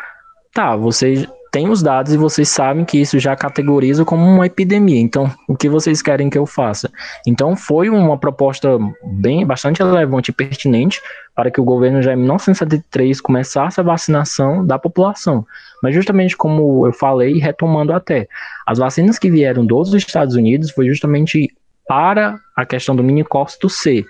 tá, 0.53 0.77
vocês 0.77 1.27
têm 1.53 1.69
os 1.69 1.83
dados 1.83 2.15
e 2.15 2.17
vocês 2.17 2.49
sabem 2.49 2.83
que 2.83 2.99
isso 2.99 3.19
já 3.19 3.37
categoriza 3.37 4.07
como 4.07 4.25
uma 4.25 4.47
epidemia. 4.47 4.99
Então, 4.99 5.31
o 5.47 5.55
que 5.55 5.69
vocês 5.69 6.01
querem 6.01 6.31
que 6.31 6.39
eu 6.39 6.47
faça? 6.47 6.91
Então, 7.27 7.55
foi 7.55 7.91
uma 7.91 8.17
proposta 8.17 8.79
bem 9.05 9.47
bastante 9.47 9.83
relevante 9.83 10.31
e 10.31 10.35
pertinente 10.35 11.03
para 11.37 11.51
que 11.51 11.61
o 11.61 11.65
governo 11.65 12.01
já 12.01 12.15
em 12.15 12.17
1973 12.17 13.21
começasse 13.21 13.79
a 13.79 13.85
vacinação 13.85 14.67
da 14.67 14.79
população. 14.79 15.47
Mas 15.83 15.95
justamente 15.95 16.35
como 16.35 16.87
eu 16.87 16.93
falei, 16.93 17.39
retomando 17.39 17.93
até, 17.93 18.27
as 18.67 18.79
vacinas 18.79 19.19
que 19.19 19.31
vieram 19.31 19.67
dos 19.67 19.93
Estados 19.93 20.35
Unidos 20.35 20.71
foi 20.71 20.87
justamente 20.87 21.55
para 21.87 22.39
a 22.57 22.65
questão 22.65 22.97
do 22.97 23.05
minicócito 23.05 23.69
C. 23.69 24.07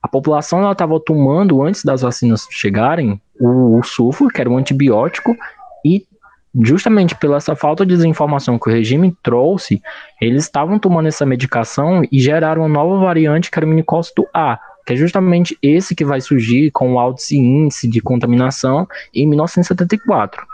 A 0.00 0.06
população 0.06 0.70
estava 0.70 1.00
tomando, 1.00 1.64
antes 1.64 1.84
das 1.84 2.02
vacinas 2.02 2.46
chegarem, 2.48 3.20
o, 3.40 3.78
o 3.78 3.82
sulfur, 3.82 4.30
que 4.32 4.40
era 4.40 4.48
um 4.48 4.56
antibiótico, 4.56 5.36
e 5.84 6.06
justamente 6.62 7.14
pela 7.14 7.36
essa 7.36 7.54
falta 7.54 7.84
de 7.84 7.94
desinformação 7.94 8.58
que 8.58 8.68
o 8.68 8.72
regime 8.72 9.16
trouxe, 9.22 9.82
eles 10.20 10.44
estavam 10.44 10.78
tomando 10.78 11.08
essa 11.08 11.26
medicação 11.26 12.02
e 12.10 12.18
geraram 12.18 12.62
uma 12.62 12.68
nova 12.68 12.98
variante 12.98 13.50
que 13.50 13.58
era 13.58 13.66
o 13.66 13.68
minicócito 13.68 14.26
A, 14.32 14.58
que 14.86 14.92
é 14.92 14.96
justamente 14.96 15.58
esse 15.60 15.94
que 15.94 16.04
vai 16.04 16.20
surgir 16.20 16.70
com 16.70 16.94
o 16.94 16.98
alto 16.98 17.22
índice 17.32 17.88
de 17.88 18.00
contaminação 18.00 18.86
em 19.14 19.26
1974. 19.26 20.46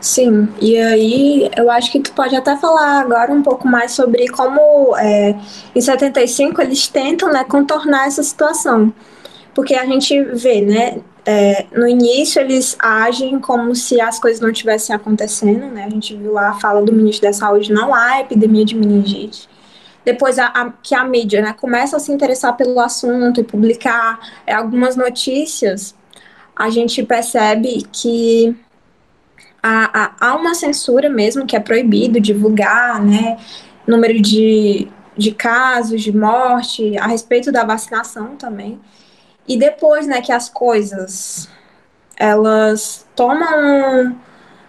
Sim, 0.00 0.48
e 0.60 0.78
aí 0.78 1.50
eu 1.56 1.70
acho 1.70 1.90
que 1.90 1.98
tu 1.98 2.12
pode 2.12 2.36
até 2.36 2.56
falar 2.56 3.00
agora 3.00 3.32
um 3.32 3.42
pouco 3.42 3.66
mais 3.66 3.92
sobre 3.92 4.28
como 4.28 4.96
é, 4.96 5.34
em 5.74 5.80
75 5.80 6.62
eles 6.62 6.86
tentam 6.86 7.32
né, 7.32 7.42
contornar 7.44 8.06
essa 8.06 8.22
situação. 8.22 8.92
Porque 9.56 9.74
a 9.74 9.86
gente 9.86 10.22
vê, 10.22 10.60
né, 10.60 11.00
é, 11.24 11.64
no 11.72 11.88
início 11.88 12.38
eles 12.42 12.76
agem 12.78 13.40
como 13.40 13.74
se 13.74 13.98
as 13.98 14.20
coisas 14.20 14.38
não 14.38 14.50
estivessem 14.50 14.94
acontecendo, 14.94 15.68
né? 15.72 15.86
A 15.86 15.88
gente 15.88 16.14
viu 16.14 16.36
a 16.36 16.52
fala 16.60 16.82
do 16.82 16.92
ministro 16.92 17.26
da 17.26 17.32
Saúde, 17.32 17.72
não 17.72 17.94
há 17.94 18.20
epidemia 18.20 18.66
de 18.66 18.74
meningite. 18.74 19.48
Depois 20.04 20.38
a, 20.38 20.48
a, 20.48 20.70
que 20.82 20.94
a 20.94 21.02
mídia 21.04 21.40
né, 21.40 21.54
começa 21.54 21.96
a 21.96 21.98
se 21.98 22.12
interessar 22.12 22.54
pelo 22.54 22.78
assunto 22.78 23.40
e 23.40 23.44
publicar 23.44 24.20
é, 24.46 24.52
algumas 24.52 24.94
notícias, 24.94 25.94
a 26.54 26.68
gente 26.68 27.02
percebe 27.02 27.82
que 27.90 28.54
há, 29.62 30.16
há 30.20 30.36
uma 30.36 30.54
censura 30.54 31.08
mesmo, 31.08 31.46
que 31.46 31.56
é 31.56 31.60
proibido 31.60 32.20
divulgar, 32.20 33.02
né? 33.02 33.38
Número 33.86 34.20
de, 34.20 34.86
de 35.16 35.32
casos 35.32 36.02
de 36.02 36.14
morte, 36.14 36.98
a 36.98 37.06
respeito 37.06 37.50
da 37.50 37.64
vacinação 37.64 38.36
também. 38.36 38.78
E 39.48 39.56
depois, 39.56 40.06
né, 40.06 40.20
que 40.20 40.32
as 40.32 40.48
coisas 40.48 41.48
elas 42.16 43.06
tomam 43.14 44.16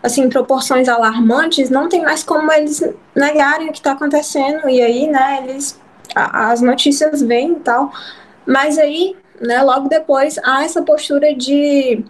assim 0.03 0.29
proporções 0.29 0.87
alarmantes, 0.87 1.69
não 1.69 1.89
tem 1.89 2.01
mais 2.01 2.23
como 2.23 2.51
eles 2.51 2.83
negarem 3.15 3.69
o 3.69 3.71
que 3.71 3.79
está 3.79 3.93
acontecendo 3.93 4.69
e 4.69 4.81
aí, 4.81 5.07
né, 5.07 5.43
eles 5.43 5.79
a, 6.15 6.51
as 6.51 6.61
notícias 6.61 7.21
vêm 7.21 7.53
e 7.53 7.59
tal, 7.59 7.91
mas 8.45 8.77
aí, 8.77 9.15
né, 9.41 9.61
logo 9.61 9.89
depois 9.89 10.37
há 10.43 10.63
essa 10.63 10.81
postura 10.81 11.33
de 11.33 12.03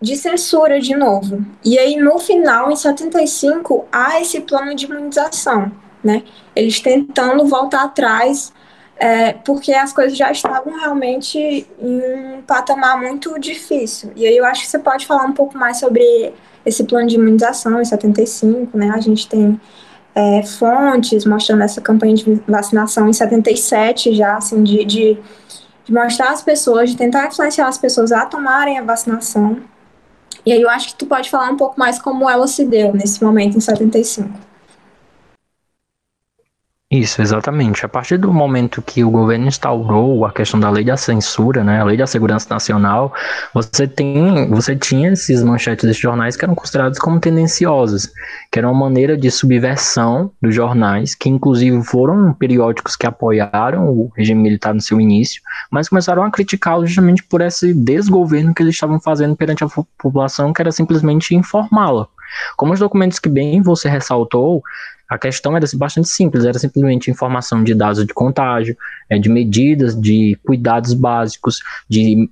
de 0.00 0.16
censura 0.16 0.78
de 0.78 0.94
novo. 0.94 1.42
E 1.64 1.78
aí 1.78 1.96
no 1.96 2.18
final, 2.18 2.70
em 2.70 2.76
75, 2.76 3.86
há 3.90 4.20
esse 4.20 4.40
plano 4.40 4.74
de 4.74 4.84
imunização, 4.84 5.72
né? 6.02 6.22
Eles 6.54 6.78
tentando 6.80 7.46
voltar 7.46 7.84
atrás 7.84 8.52
é, 8.96 9.32
porque 9.32 9.72
as 9.72 9.92
coisas 9.92 10.16
já 10.16 10.30
estavam 10.30 10.78
realmente 10.78 11.38
em 11.38 12.00
um 12.38 12.42
patamar 12.42 13.00
muito 13.00 13.38
difícil. 13.38 14.12
E 14.14 14.26
aí 14.26 14.36
eu 14.36 14.44
acho 14.44 14.62
que 14.62 14.68
você 14.68 14.78
pode 14.78 15.06
falar 15.06 15.24
um 15.24 15.32
pouco 15.32 15.58
mais 15.58 15.78
sobre 15.78 16.32
esse 16.64 16.84
plano 16.84 17.08
de 17.08 17.16
imunização 17.16 17.80
em 17.80 17.84
75, 17.84 18.76
né? 18.76 18.90
A 18.94 19.00
gente 19.00 19.28
tem 19.28 19.60
é, 20.14 20.42
fontes 20.42 21.24
mostrando 21.24 21.62
essa 21.62 21.80
campanha 21.80 22.14
de 22.14 22.40
vacinação 22.46 23.08
em 23.08 23.12
77 23.12 24.14
já, 24.14 24.36
assim, 24.36 24.62
de, 24.62 24.84
de, 24.84 25.18
de 25.84 25.92
mostrar 25.92 26.30
às 26.30 26.42
pessoas, 26.42 26.90
de 26.90 26.96
tentar 26.96 27.26
influenciar 27.26 27.66
as 27.66 27.76
pessoas 27.76 28.12
a 28.12 28.24
tomarem 28.24 28.78
a 28.78 28.82
vacinação. 28.82 29.58
E 30.46 30.52
aí 30.52 30.62
eu 30.62 30.68
acho 30.68 30.88
que 30.88 30.96
tu 30.96 31.06
pode 31.06 31.30
falar 31.30 31.50
um 31.50 31.56
pouco 31.56 31.78
mais 31.78 31.98
como 31.98 32.28
ela 32.28 32.46
se 32.46 32.64
deu 32.64 32.92
nesse 32.94 33.22
momento 33.24 33.56
em 33.56 33.60
75. 33.60 34.53
Isso, 36.96 37.20
exatamente. 37.20 37.84
A 37.84 37.88
partir 37.88 38.18
do 38.18 38.32
momento 38.32 38.80
que 38.80 39.02
o 39.02 39.10
governo 39.10 39.48
instaurou 39.48 40.24
a 40.24 40.32
questão 40.32 40.60
da 40.60 40.70
lei 40.70 40.84
da 40.84 40.96
censura, 40.96 41.64
né, 41.64 41.80
a 41.80 41.84
lei 41.84 41.96
da 41.96 42.06
segurança 42.06 42.46
nacional, 42.48 43.12
você 43.52 43.88
tem, 43.88 44.48
você 44.48 44.76
tinha 44.76 45.10
esses 45.10 45.42
manchetes 45.42 45.84
desses 45.84 46.00
jornais 46.00 46.36
que 46.36 46.44
eram 46.44 46.54
considerados 46.54 47.00
como 47.00 47.18
tendenciosas, 47.18 48.12
que 48.50 48.60
era 48.60 48.70
uma 48.70 48.78
maneira 48.78 49.16
de 49.16 49.28
subversão 49.28 50.30
dos 50.40 50.54
jornais, 50.54 51.16
que 51.16 51.28
inclusive 51.28 51.82
foram 51.82 52.32
periódicos 52.32 52.94
que 52.94 53.08
apoiaram 53.08 53.88
o 53.88 54.12
regime 54.16 54.42
militar 54.42 54.72
no 54.72 54.80
seu 54.80 55.00
início, 55.00 55.42
mas 55.72 55.88
começaram 55.88 56.22
a 56.22 56.30
criticá-lo 56.30 56.86
justamente 56.86 57.24
por 57.24 57.40
esse 57.40 57.74
desgoverno 57.74 58.54
que 58.54 58.62
eles 58.62 58.76
estavam 58.76 59.00
fazendo 59.00 59.34
perante 59.34 59.64
a 59.64 59.68
população, 59.68 60.52
que 60.52 60.62
era 60.62 60.70
simplesmente 60.70 61.34
informá-la. 61.34 62.06
Como 62.56 62.72
os 62.72 62.80
documentos 62.80 63.18
que 63.18 63.28
bem 63.28 63.62
você 63.62 63.88
ressaltou, 63.88 64.62
a 65.08 65.18
questão 65.18 65.56
era 65.56 65.66
bastante 65.74 66.08
simples, 66.08 66.44
era 66.44 66.58
simplesmente 66.58 67.10
informação 67.10 67.62
de 67.62 67.74
dados 67.74 68.04
de 68.04 68.14
contágio, 68.14 68.76
é, 69.08 69.18
de 69.18 69.28
medidas, 69.28 69.98
de 69.98 70.38
cuidados 70.44 70.94
básicos, 70.94 71.60
de 71.88 72.28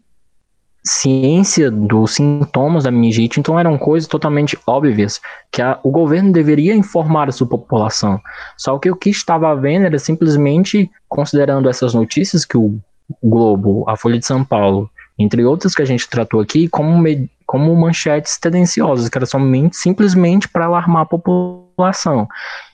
ciência 0.84 1.70
dos 1.70 2.14
sintomas 2.14 2.84
da 2.84 2.90
meningite, 2.90 3.38
então 3.38 3.58
eram 3.58 3.78
coisas 3.78 4.08
totalmente 4.08 4.58
óbvias 4.66 5.20
que 5.50 5.62
a, 5.62 5.78
o 5.82 5.90
governo 5.90 6.32
deveria 6.32 6.74
informar 6.74 7.28
a 7.28 7.32
sua 7.32 7.46
população. 7.46 8.20
Só 8.56 8.76
que 8.78 8.90
o 8.90 8.96
que 8.96 9.10
estava 9.10 9.48
havendo 9.50 9.86
era 9.86 9.98
simplesmente 9.98 10.90
considerando 11.08 11.68
essas 11.68 11.94
notícias 11.94 12.44
que 12.44 12.56
o 12.56 12.80
Globo, 13.22 13.84
a 13.88 13.96
Folha 13.96 14.18
de 14.18 14.26
São 14.26 14.44
Paulo 14.44 14.90
entre 15.18 15.44
outras 15.44 15.74
que 15.74 15.82
a 15.82 15.84
gente 15.84 16.08
tratou 16.08 16.40
aqui, 16.40 16.68
como, 16.68 17.06
como 17.52 17.76
manchetes 17.76 18.38
tendenciosas, 18.38 19.10
que 19.10 19.18
eram 19.18 19.26
somente, 19.26 19.76
simplesmente 19.76 20.48
para 20.48 20.64
alarmar 20.64 21.02
a 21.02 21.04
população. 21.04 22.26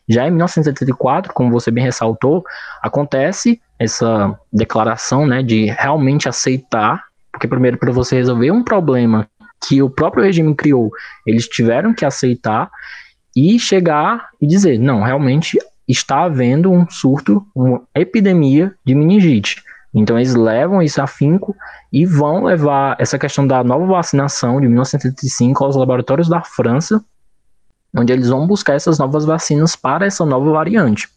Já 0.08 0.28
em 0.28 0.30
1974, 0.30 1.32
como 1.32 1.50
você 1.50 1.68
bem 1.68 1.82
ressaltou, 1.82 2.44
acontece 2.80 3.60
essa 3.76 4.38
declaração 4.52 5.26
né, 5.26 5.42
de 5.42 5.64
realmente 5.64 6.28
aceitar, 6.28 7.02
porque 7.32 7.48
primeiro 7.48 7.76
para 7.76 7.90
você 7.90 8.14
resolver 8.14 8.52
um 8.52 8.62
problema 8.62 9.26
que 9.66 9.82
o 9.82 9.90
próprio 9.90 10.22
regime 10.22 10.54
criou, 10.54 10.92
eles 11.26 11.48
tiveram 11.48 11.92
que 11.92 12.04
aceitar 12.04 12.70
e 13.34 13.58
chegar 13.58 14.28
e 14.40 14.46
dizer, 14.46 14.78
não, 14.78 15.02
realmente 15.02 15.58
está 15.88 16.22
havendo 16.22 16.70
um 16.70 16.88
surto, 16.88 17.44
uma 17.52 17.82
epidemia 17.96 18.72
de 18.84 18.94
meningite. 18.94 19.60
Então 19.94 20.18
eles 20.18 20.34
levam 20.34 20.82
isso 20.82 21.00
a 21.00 21.06
finco 21.06 21.56
e 21.92 22.04
vão 22.04 22.44
levar 22.44 22.96
essa 22.98 23.18
questão 23.18 23.46
da 23.46 23.64
nova 23.64 23.86
vacinação 23.86 24.60
de 24.60 24.66
1975 24.66 25.64
aos 25.64 25.76
laboratórios 25.76 26.28
da 26.28 26.42
França, 26.42 27.02
onde 27.96 28.12
eles 28.12 28.28
vão 28.28 28.46
buscar 28.46 28.74
essas 28.74 28.98
novas 28.98 29.24
vacinas 29.24 29.74
para 29.74 30.06
essa 30.06 30.24
nova 30.24 30.50
variante. 30.52 31.08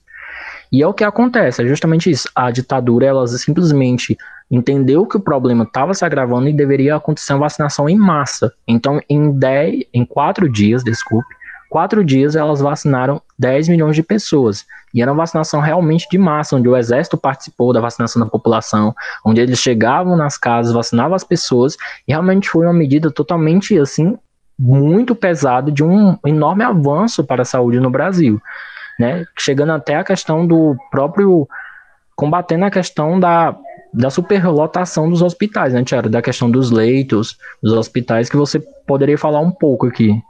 E 0.72 0.82
é 0.82 0.88
o 0.88 0.94
que 0.94 1.04
acontece, 1.04 1.62
é 1.62 1.68
justamente 1.68 2.10
isso. 2.10 2.30
A 2.34 2.50
ditadura, 2.50 3.06
ela 3.06 3.28
simplesmente 3.28 4.18
entendeu 4.50 5.06
que 5.06 5.18
o 5.18 5.20
problema 5.20 5.66
estava 5.66 5.94
se 5.94 6.06
agravando 6.06 6.48
e 6.48 6.54
deveria 6.54 6.96
acontecer 6.96 7.34
uma 7.34 7.42
vacinação 7.42 7.90
em 7.90 7.98
massa. 7.98 8.54
Então, 8.66 9.02
em 9.10 9.32
10, 9.32 9.84
em 9.94 10.06
quatro 10.06 10.50
dias, 10.50 10.82
desculpe, 10.82 11.28
quatro 11.70 12.06
dias 12.06 12.38
elas 12.38 12.62
vacinaram 12.62 13.22
10 13.42 13.70
milhões 13.70 13.96
de 13.96 14.04
pessoas. 14.04 14.68
E 14.94 15.02
era 15.02 15.12
uma 15.12 15.24
vacinação 15.24 15.60
realmente 15.60 16.08
de 16.10 16.18
massa, 16.18 16.56
onde 16.56 16.70
o 16.70 16.78
exército 16.78 17.18
participou 17.18 17.74
da 17.74 17.82
vacinação 17.82 18.22
da 18.22 18.30
população, 18.30 18.94
onde 19.26 19.42
eles 19.42 19.58
chegavam 19.58 20.16
nas 20.16 20.38
casas, 20.38 20.72
vacinavam 20.72 21.16
as 21.16 21.24
pessoas, 21.24 21.76
e 22.08 22.12
realmente 22.12 22.48
foi 22.48 22.68
uma 22.68 22.74
medida 22.74 23.10
totalmente, 23.10 23.78
assim, 23.80 24.16
muito 24.58 25.16
pesada, 25.16 25.72
de 25.72 25.84
um 25.84 26.16
enorme 26.24 26.64
avanço 26.64 27.24
para 27.24 27.42
a 27.42 27.46
saúde 27.46 27.80
no 27.80 27.90
Brasil. 27.90 28.40
Né? 29.00 29.26
Chegando 29.40 29.72
até 29.72 29.96
a 29.96 30.04
questão 30.04 30.46
do 30.46 30.76
próprio. 30.92 31.48
combatendo 32.16 32.66
a 32.66 32.70
questão 32.70 33.20
da, 33.20 33.56
da 33.92 34.12
superlotação 34.12 35.10
dos 35.10 35.24
hospitais, 35.24 35.74
né, 35.74 35.84
Tiara? 35.84 36.08
Da 36.08 36.22
questão 36.22 36.52
dos 36.52 36.70
leitos, 36.70 37.40
dos 37.64 37.74
hospitais, 37.74 38.30
que 38.30 38.38
você 38.38 38.60
poderia 38.86 39.18
falar 39.18 39.40
um 39.40 39.50
pouco 39.52 39.88
aqui. 39.88 40.22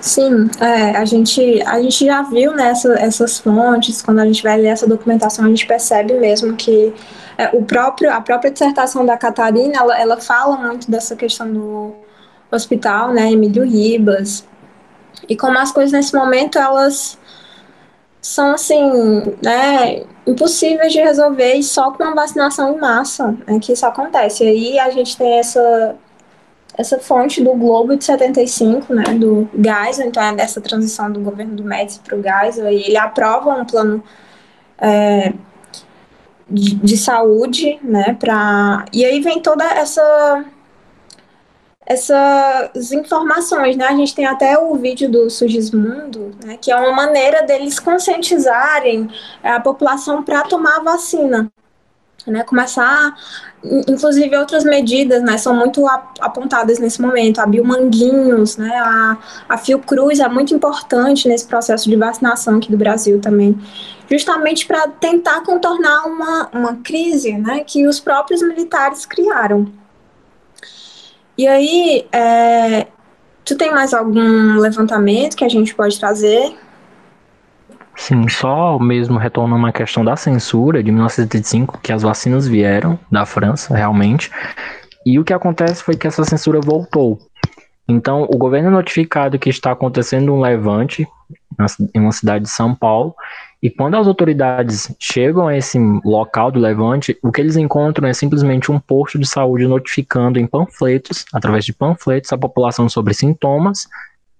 Sim, 0.00 0.48
é, 0.60 0.96
a, 0.96 1.04
gente, 1.04 1.62
a 1.62 1.80
gente 1.80 2.04
já 2.04 2.22
viu 2.22 2.52
nessa, 2.52 2.88
né, 2.90 3.02
essas 3.02 3.38
fontes, 3.38 4.02
quando 4.02 4.20
a 4.20 4.26
gente 4.26 4.42
vai 4.42 4.56
ler 4.56 4.68
essa 4.68 4.86
documentação, 4.86 5.44
a 5.44 5.48
gente 5.48 5.66
percebe 5.66 6.14
mesmo 6.14 6.54
que 6.54 6.94
é, 7.38 7.48
o 7.56 7.64
próprio, 7.64 8.12
a 8.12 8.20
própria 8.20 8.50
dissertação 8.50 9.04
da 9.04 9.16
Catarina, 9.16 9.76
ela, 9.76 10.00
ela 10.00 10.20
fala 10.20 10.56
muito 10.56 10.90
dessa 10.90 11.16
questão 11.16 11.52
do 11.52 11.94
hospital, 12.50 13.12
né, 13.12 13.32
Emílio 13.32 13.64
Ribas, 13.64 14.46
e 15.28 15.36
como 15.36 15.58
as 15.58 15.72
coisas 15.72 15.92
nesse 15.92 16.14
momento, 16.14 16.58
elas 16.58 17.18
são, 18.20 18.52
assim, 18.52 18.82
né, 19.42 20.04
impossíveis 20.26 20.92
de 20.92 21.00
resolver 21.00 21.54
e 21.54 21.62
só 21.62 21.90
com 21.92 22.02
uma 22.02 22.14
vacinação 22.14 22.74
em 22.74 22.80
massa 22.80 23.36
é 23.46 23.58
que 23.58 23.72
isso 23.72 23.86
acontece. 23.86 24.44
E 24.44 24.48
aí 24.48 24.78
a 24.80 24.90
gente 24.90 25.16
tem 25.16 25.38
essa 25.38 25.96
essa 26.76 26.98
fonte 26.98 27.42
do 27.42 27.54
Globo 27.54 27.96
de 27.96 28.04
75, 28.04 28.94
né, 28.94 29.04
do 29.14 29.48
Geisel, 29.54 30.06
então 30.06 30.22
é 30.22 30.34
dessa 30.34 30.60
transição 30.60 31.10
do 31.10 31.20
governo 31.20 31.56
do 31.56 31.64
Médici 31.64 32.00
para 32.00 32.16
o 32.16 32.22
Geisel, 32.22 32.70
e 32.70 32.82
ele 32.82 32.96
aprova 32.98 33.54
um 33.54 33.64
plano 33.64 34.04
é, 34.78 35.32
de, 36.48 36.74
de, 36.74 36.96
saúde, 36.96 37.78
né, 37.82 38.14
para 38.18 38.84
e 38.92 39.04
aí 39.04 39.20
vem 39.20 39.40
toda 39.40 39.64
essa 39.64 40.44
essas 41.88 42.90
informações, 42.90 43.76
né? 43.76 43.86
A 43.86 43.94
gente 43.94 44.12
tem 44.12 44.26
até 44.26 44.58
o 44.58 44.74
vídeo 44.74 45.08
do 45.08 45.30
Sugismundo, 45.30 46.32
né, 46.44 46.56
que 46.60 46.70
é 46.70 46.76
uma 46.76 46.90
maneira 46.92 47.44
deles 47.44 47.78
conscientizarem 47.78 49.08
a 49.40 49.60
população 49.60 50.24
para 50.24 50.42
tomar 50.42 50.78
a 50.78 50.82
vacina 50.82 51.50
né, 52.26 52.42
começar, 52.42 53.14
inclusive 53.88 54.36
outras 54.36 54.64
medidas, 54.64 55.22
né, 55.22 55.38
são 55.38 55.54
muito 55.54 55.86
apontadas 56.20 56.78
nesse 56.78 57.00
momento, 57.00 57.40
a 57.40 57.46
Biomanguinhos, 57.46 58.56
né, 58.56 58.70
a, 58.76 59.16
a 59.48 59.58
Fiocruz 59.58 60.20
é 60.20 60.28
muito 60.28 60.54
importante 60.54 61.28
nesse 61.28 61.46
processo 61.46 61.88
de 61.88 61.96
vacinação 61.96 62.56
aqui 62.56 62.70
do 62.70 62.76
Brasil 62.76 63.20
também, 63.20 63.58
justamente 64.10 64.66
para 64.66 64.88
tentar 64.88 65.42
contornar 65.42 66.06
uma, 66.06 66.48
uma 66.52 66.76
crise, 66.76 67.32
né, 67.32 67.64
que 67.64 67.86
os 67.86 68.00
próprios 68.00 68.42
militares 68.42 69.06
criaram. 69.06 69.66
E 71.38 71.46
aí, 71.46 72.06
é, 72.10 72.86
tu 73.44 73.56
tem 73.56 73.70
mais 73.70 73.92
algum 73.92 74.58
levantamento 74.58 75.36
que 75.36 75.44
a 75.44 75.48
gente 75.48 75.74
pode 75.74 75.98
trazer 75.98 76.56
Sim, 77.96 78.28
só 78.28 78.78
mesmo 78.78 79.18
retornando 79.18 79.66
a 79.66 79.72
questão 79.72 80.04
da 80.04 80.16
censura 80.16 80.82
de 80.82 80.92
1975, 80.92 81.80
que 81.82 81.92
as 81.92 82.02
vacinas 82.02 82.46
vieram 82.46 82.98
da 83.10 83.24
França, 83.24 83.74
realmente, 83.74 84.30
e 85.04 85.18
o 85.18 85.24
que 85.24 85.32
acontece 85.32 85.82
foi 85.82 85.96
que 85.96 86.06
essa 86.06 86.22
censura 86.24 86.60
voltou. 86.60 87.18
Então, 87.88 88.24
o 88.24 88.36
governo 88.36 88.68
é 88.68 88.72
notificado 88.72 89.38
que 89.38 89.48
está 89.48 89.72
acontecendo 89.72 90.32
um 90.32 90.40
levante 90.40 91.08
em 91.94 92.00
uma 92.00 92.12
cidade 92.12 92.44
de 92.44 92.50
São 92.50 92.74
Paulo, 92.74 93.14
e 93.62 93.70
quando 93.70 93.96
as 93.96 94.06
autoridades 94.06 94.94
chegam 95.00 95.48
a 95.48 95.56
esse 95.56 95.78
local 96.04 96.50
do 96.50 96.60
levante, 96.60 97.18
o 97.22 97.32
que 97.32 97.40
eles 97.40 97.56
encontram 97.56 98.06
é 98.06 98.12
simplesmente 98.12 98.70
um 98.70 98.78
posto 98.78 99.18
de 99.18 99.26
saúde 99.26 99.66
notificando 99.66 100.38
em 100.38 100.46
panfletos, 100.46 101.24
através 101.32 101.64
de 101.64 101.72
panfletos, 101.72 102.32
a 102.32 102.38
população 102.38 102.88
sobre 102.88 103.14
sintomas 103.14 103.88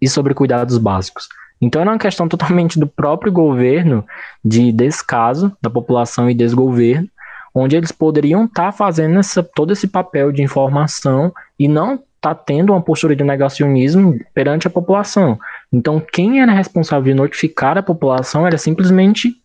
e 0.00 0.08
sobre 0.08 0.34
cuidados 0.34 0.76
básicos. 0.76 1.26
Então 1.60 1.80
era 1.80 1.90
uma 1.90 1.98
questão 1.98 2.28
totalmente 2.28 2.78
do 2.78 2.86
próprio 2.86 3.32
governo 3.32 4.04
de 4.44 4.72
descaso 4.72 5.56
da 5.60 5.70
população 5.70 6.28
e 6.28 6.34
desgoverno, 6.34 7.08
onde 7.54 7.76
eles 7.76 7.90
poderiam 7.90 8.44
estar 8.44 8.66
tá 8.66 8.72
fazendo 8.72 9.18
essa, 9.18 9.42
todo 9.42 9.72
esse 9.72 9.88
papel 9.88 10.30
de 10.30 10.42
informação 10.42 11.32
e 11.58 11.66
não 11.66 12.02
tá 12.20 12.34
tendo 12.34 12.72
uma 12.72 12.82
postura 12.82 13.14
de 13.16 13.24
negacionismo 13.24 14.18
perante 14.34 14.66
a 14.66 14.70
população. 14.70 15.38
Então 15.72 16.00
quem 16.00 16.40
era 16.42 16.52
responsável 16.52 17.04
de 17.04 17.14
notificar 17.14 17.78
a 17.78 17.82
população 17.82 18.46
era 18.46 18.58
simplesmente 18.58 19.36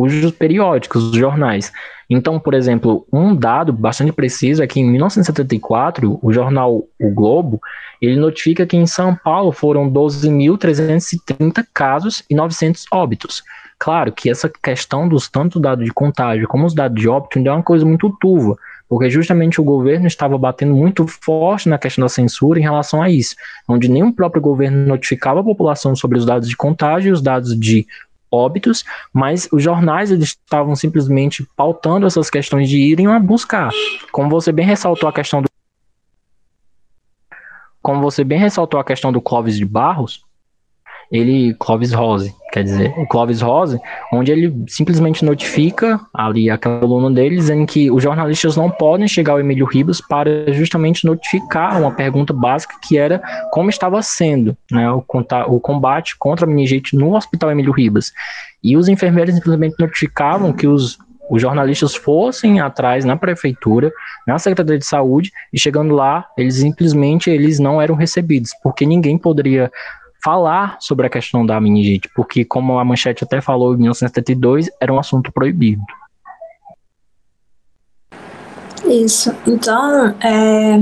os 0.00 0.30
periódicos, 0.32 1.04
os 1.04 1.16
jornais. 1.16 1.72
Então, 2.08 2.38
por 2.40 2.54
exemplo, 2.54 3.06
um 3.12 3.34
dado 3.34 3.72
bastante 3.72 4.12
preciso 4.12 4.62
é 4.62 4.66
que 4.66 4.80
em 4.80 4.90
1974, 4.90 6.18
o 6.22 6.32
jornal 6.32 6.84
O 6.98 7.10
Globo, 7.10 7.60
ele 8.00 8.16
notifica 8.16 8.64
que 8.64 8.76
em 8.76 8.86
São 8.86 9.14
Paulo 9.14 9.52
foram 9.52 9.90
12.330 9.90 11.66
casos 11.74 12.22
e 12.30 12.34
900 12.34 12.86
óbitos. 12.90 13.42
Claro 13.78 14.10
que 14.12 14.28
essa 14.30 14.50
questão 14.62 15.08
dos 15.08 15.28
tanto 15.28 15.60
dados 15.60 15.84
de 15.84 15.92
contágio 15.92 16.48
como 16.48 16.66
os 16.66 16.74
dados 16.74 17.00
de 17.00 17.08
óbito 17.08 17.38
ainda 17.38 17.50
é 17.50 17.52
uma 17.52 17.62
coisa 17.62 17.84
muito 17.84 18.10
turva, 18.20 18.56
porque 18.88 19.08
justamente 19.08 19.60
o 19.60 19.64
governo 19.64 20.06
estava 20.06 20.36
batendo 20.36 20.74
muito 20.74 21.06
forte 21.06 21.68
na 21.68 21.78
questão 21.78 22.02
da 22.02 22.08
censura 22.08 22.58
em 22.58 22.62
relação 22.62 23.00
a 23.00 23.10
isso, 23.10 23.36
onde 23.68 23.88
nem 23.88 24.02
o 24.02 24.12
próprio 24.12 24.42
governo 24.42 24.86
notificava 24.86 25.40
a 25.40 25.44
população 25.44 25.94
sobre 25.94 26.18
os 26.18 26.24
dados 26.24 26.48
de 26.48 26.56
contágio 26.56 27.10
e 27.10 27.12
os 27.12 27.22
dados 27.22 27.58
de 27.58 27.86
óbitos, 28.30 28.84
mas 29.12 29.48
os 29.52 29.62
jornais 29.62 30.10
eles 30.10 30.30
estavam 30.30 30.74
simplesmente 30.76 31.46
pautando 31.56 32.06
essas 32.06 32.30
questões 32.30 32.68
de 32.68 32.78
irem 32.78 33.06
a 33.06 33.18
buscar. 33.18 33.70
Como 34.12 34.28
você 34.28 34.52
bem 34.52 34.66
ressaltou 34.66 35.08
a 35.08 35.12
questão 35.12 35.42
do 35.42 35.48
como 37.80 38.02
você 38.02 38.22
bem 38.22 38.38
ressaltou 38.38 38.78
a 38.78 38.84
questão 38.84 39.10
do 39.10 39.20
Clóvis 39.20 39.56
de 39.56 39.64
Barros, 39.64 40.22
ele, 41.10 41.54
Clóvis 41.54 41.92
Rose, 41.92 42.34
quer 42.52 42.64
dizer, 42.64 42.92
o 42.98 43.06
Clóvis 43.06 43.40
Rose, 43.40 43.80
onde 44.12 44.30
ele 44.30 44.64
simplesmente 44.68 45.24
notifica 45.24 45.98
ali 46.12 46.50
aquela 46.50 46.80
coluna 46.80 47.10
dele, 47.10 47.36
dizendo 47.36 47.66
que 47.66 47.90
os 47.90 48.02
jornalistas 48.02 48.56
não 48.56 48.70
podem 48.70 49.08
chegar 49.08 49.32
ao 49.32 49.40
Emílio 49.40 49.66
Ribas 49.66 50.00
para 50.00 50.52
justamente 50.52 51.06
notificar 51.06 51.80
uma 51.80 51.90
pergunta 51.90 52.32
básica 52.32 52.74
que 52.82 52.98
era 52.98 53.22
como 53.52 53.70
estava 53.70 54.02
sendo 54.02 54.56
né, 54.70 54.90
o, 54.90 55.04
o 55.48 55.60
combate 55.60 56.16
contra 56.18 56.44
a 56.44 56.48
meningite 56.48 56.96
no 56.96 57.14
Hospital 57.14 57.50
Emílio 57.50 57.72
Ribas. 57.72 58.12
E 58.62 58.76
os 58.76 58.88
enfermeiros 58.88 59.34
simplesmente 59.34 59.76
notificavam 59.78 60.52
que 60.52 60.66
os 60.66 60.98
os 61.30 61.42
jornalistas 61.42 61.94
fossem 61.94 62.60
atrás 62.60 63.04
na 63.04 63.16
prefeitura, 63.16 63.92
na 64.26 64.38
Secretaria 64.38 64.78
de 64.78 64.86
Saúde, 64.86 65.30
e 65.52 65.58
chegando 65.58 65.94
lá, 65.94 66.26
eles 66.36 66.56
simplesmente 66.56 67.30
eles 67.30 67.58
não 67.58 67.80
eram 67.80 67.94
recebidos, 67.94 68.52
porque 68.62 68.86
ninguém 68.86 69.18
poderia 69.18 69.70
falar 70.22 70.76
sobre 70.80 71.06
a 71.06 71.10
questão 71.10 71.44
da 71.44 71.60
meningite, 71.60 72.08
porque 72.14 72.44
como 72.44 72.78
a 72.78 72.84
manchete 72.84 73.24
até 73.24 73.40
falou 73.40 73.74
em 73.74 73.78
1972, 73.78 74.68
era 74.80 74.92
um 74.92 74.98
assunto 74.98 75.32
proibido. 75.32 75.82
Isso. 78.84 79.34
Então, 79.46 80.14
é, 80.20 80.80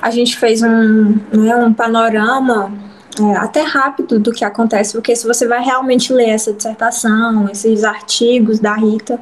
a 0.00 0.10
gente 0.10 0.36
fez 0.36 0.62
um, 0.62 1.18
né, 1.32 1.56
um 1.56 1.72
panorama 1.72 2.72
é, 3.18 3.36
até 3.36 3.62
rápido 3.62 4.18
do 4.18 4.32
que 4.32 4.44
acontece, 4.44 4.92
porque 4.92 5.14
se 5.16 5.26
você 5.26 5.46
vai 5.46 5.62
realmente 5.62 6.12
ler 6.12 6.30
essa 6.30 6.52
dissertação, 6.52 7.48
esses 7.50 7.84
artigos 7.84 8.60
da 8.60 8.74
Rita, 8.74 9.20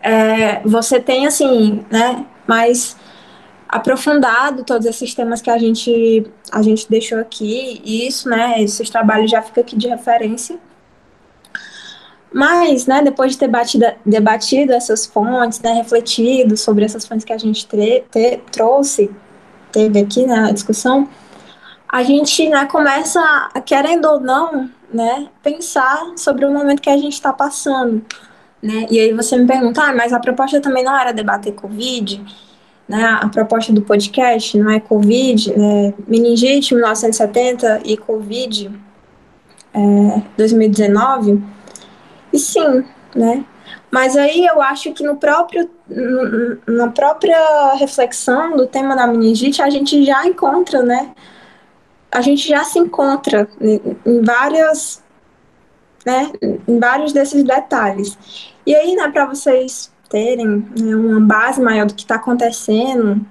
é, 0.00 0.60
você 0.64 1.00
tem 1.00 1.26
assim, 1.26 1.84
né, 1.90 2.24
mais 2.46 2.96
aprofundado 3.72 4.64
todos 4.64 4.86
esses 4.86 5.14
temas 5.14 5.40
que 5.40 5.50
a 5.50 5.56
gente 5.56 6.26
a 6.52 6.60
gente 6.60 6.88
deixou 6.90 7.18
aqui. 7.18 7.80
E 7.82 8.06
isso, 8.06 8.28
né, 8.28 8.62
esses 8.62 8.90
trabalhos 8.90 9.30
já 9.30 9.40
ficam 9.40 9.62
aqui 9.62 9.74
de 9.74 9.88
referência. 9.88 10.58
Mas, 12.30 12.86
né, 12.86 13.02
depois 13.02 13.32
de 13.32 13.38
ter 13.38 13.48
batido, 13.48 13.86
debatido 14.04 14.72
essas 14.72 15.06
fontes, 15.06 15.60
né, 15.60 15.72
refletido 15.72 16.56
sobre 16.56 16.84
essas 16.84 17.06
fontes 17.06 17.24
que 17.24 17.32
a 17.32 17.38
gente 17.38 17.66
tre, 17.66 18.04
te, 18.10 18.38
trouxe, 18.50 19.10
teve 19.70 20.00
aqui 20.00 20.26
na 20.26 20.42
né, 20.42 20.52
discussão, 20.52 21.08
a 21.88 22.02
gente, 22.02 22.48
né, 22.48 22.64
começa, 22.66 23.20
querendo 23.66 24.06
ou 24.06 24.20
não, 24.20 24.70
né, 24.92 25.28
pensar 25.42 26.12
sobre 26.16 26.46
o 26.46 26.50
momento 26.50 26.80
que 26.80 26.88
a 26.88 26.96
gente 26.96 27.12
está 27.12 27.34
passando, 27.34 28.02
né, 28.62 28.86
e 28.90 28.98
aí 28.98 29.12
você 29.12 29.36
me 29.36 29.46
pergunta, 29.46 29.82
ah, 29.82 29.94
mas 29.94 30.12
a 30.14 30.18
proposta 30.18 30.58
também 30.58 30.82
não 30.84 30.98
era 30.98 31.12
debater 31.12 31.52
Covid, 31.52 32.24
né, 32.92 33.18
a 33.22 33.26
proposta 33.26 33.72
do 33.72 33.80
podcast 33.80 34.58
não 34.58 34.70
é 34.70 34.78
Covid, 34.78 35.50
é 35.50 35.94
meningite 36.06 36.74
1970 36.74 37.80
e 37.86 37.96
Covid 37.96 38.70
é, 39.72 40.22
2019, 40.36 41.42
e 42.30 42.38
sim, 42.38 42.84
né, 43.16 43.46
mas 43.90 44.14
aí 44.14 44.44
eu 44.44 44.60
acho 44.60 44.92
que 44.92 45.02
no 45.02 45.16
próprio, 45.16 45.70
na 46.66 46.88
própria 46.88 47.74
reflexão 47.76 48.58
do 48.58 48.66
tema 48.66 48.94
da 48.94 49.06
meningite, 49.06 49.62
a 49.62 49.70
gente 49.70 50.04
já 50.04 50.26
encontra, 50.26 50.82
né, 50.82 51.14
a 52.10 52.20
gente 52.20 52.46
já 52.46 52.62
se 52.62 52.78
encontra 52.78 53.48
em, 53.58 54.20
várias, 54.20 55.02
né, 56.04 56.30
em 56.68 56.78
vários 56.78 57.14
desses 57.14 57.42
detalhes. 57.42 58.18
E 58.66 58.74
aí, 58.74 58.94
né, 58.94 59.08
para 59.08 59.24
vocês 59.24 59.90
terem 60.12 60.66
né, 60.78 60.94
uma 60.94 61.20
base 61.20 61.58
maior 61.58 61.86
do 61.86 61.94
que 61.94 62.02
está 62.02 62.16
acontecendo 62.16 63.24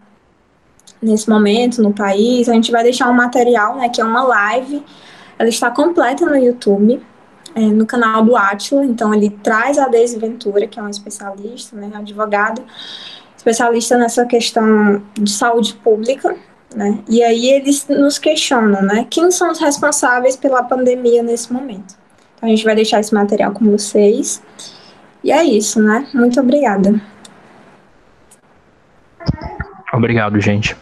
nesse 1.00 1.30
momento 1.30 1.82
no 1.82 1.94
país, 1.94 2.50
a 2.50 2.54
gente 2.54 2.72
vai 2.72 2.82
deixar 2.82 3.08
um 3.08 3.14
material, 3.14 3.76
né, 3.76 3.88
que 3.88 4.02
é 4.02 4.04
uma 4.04 4.24
live, 4.24 4.84
ela 5.38 5.48
está 5.48 5.70
completa 5.70 6.26
no 6.26 6.36
YouTube, 6.36 7.00
é, 7.54 7.60
no 7.60 7.86
canal 7.86 8.26
do 8.26 8.36
Atila, 8.36 8.84
então 8.84 9.14
ele 9.14 9.30
traz 9.30 9.78
a 9.78 9.88
Deise 9.88 10.18
Ventura, 10.18 10.66
que 10.66 10.80
é 10.80 10.84
um 10.84 10.90
especialista, 10.90 11.76
né, 11.76 11.92
advogado, 11.94 12.64
especialista 13.38 13.96
nessa 13.98 14.26
questão 14.26 15.04
de 15.14 15.30
saúde 15.30 15.76
pública, 15.76 16.36
né? 16.76 17.00
E 17.10 17.22
aí 17.22 17.50
eles 17.50 17.86
nos 17.90 18.18
questionam, 18.18 18.82
né? 18.82 19.06
Quem 19.10 19.30
são 19.30 19.52
os 19.52 19.60
responsáveis 19.60 20.38
pela 20.38 20.64
pandemia 20.64 21.22
nesse 21.22 21.52
momento? 21.52 21.96
Então 22.38 22.48
a 22.48 22.52
gente 22.52 22.64
vai 22.64 22.76
deixar 22.76 23.00
esse 23.00 23.14
material 23.14 23.52
com 23.52 23.66
vocês. 23.70 24.42
E 25.24 25.32
é 25.32 25.44
isso, 25.44 25.82
né? 25.82 26.08
Muito 26.14 26.40
obrigada. 26.40 27.00
Obrigado, 29.94 30.40
gente. 30.40 30.76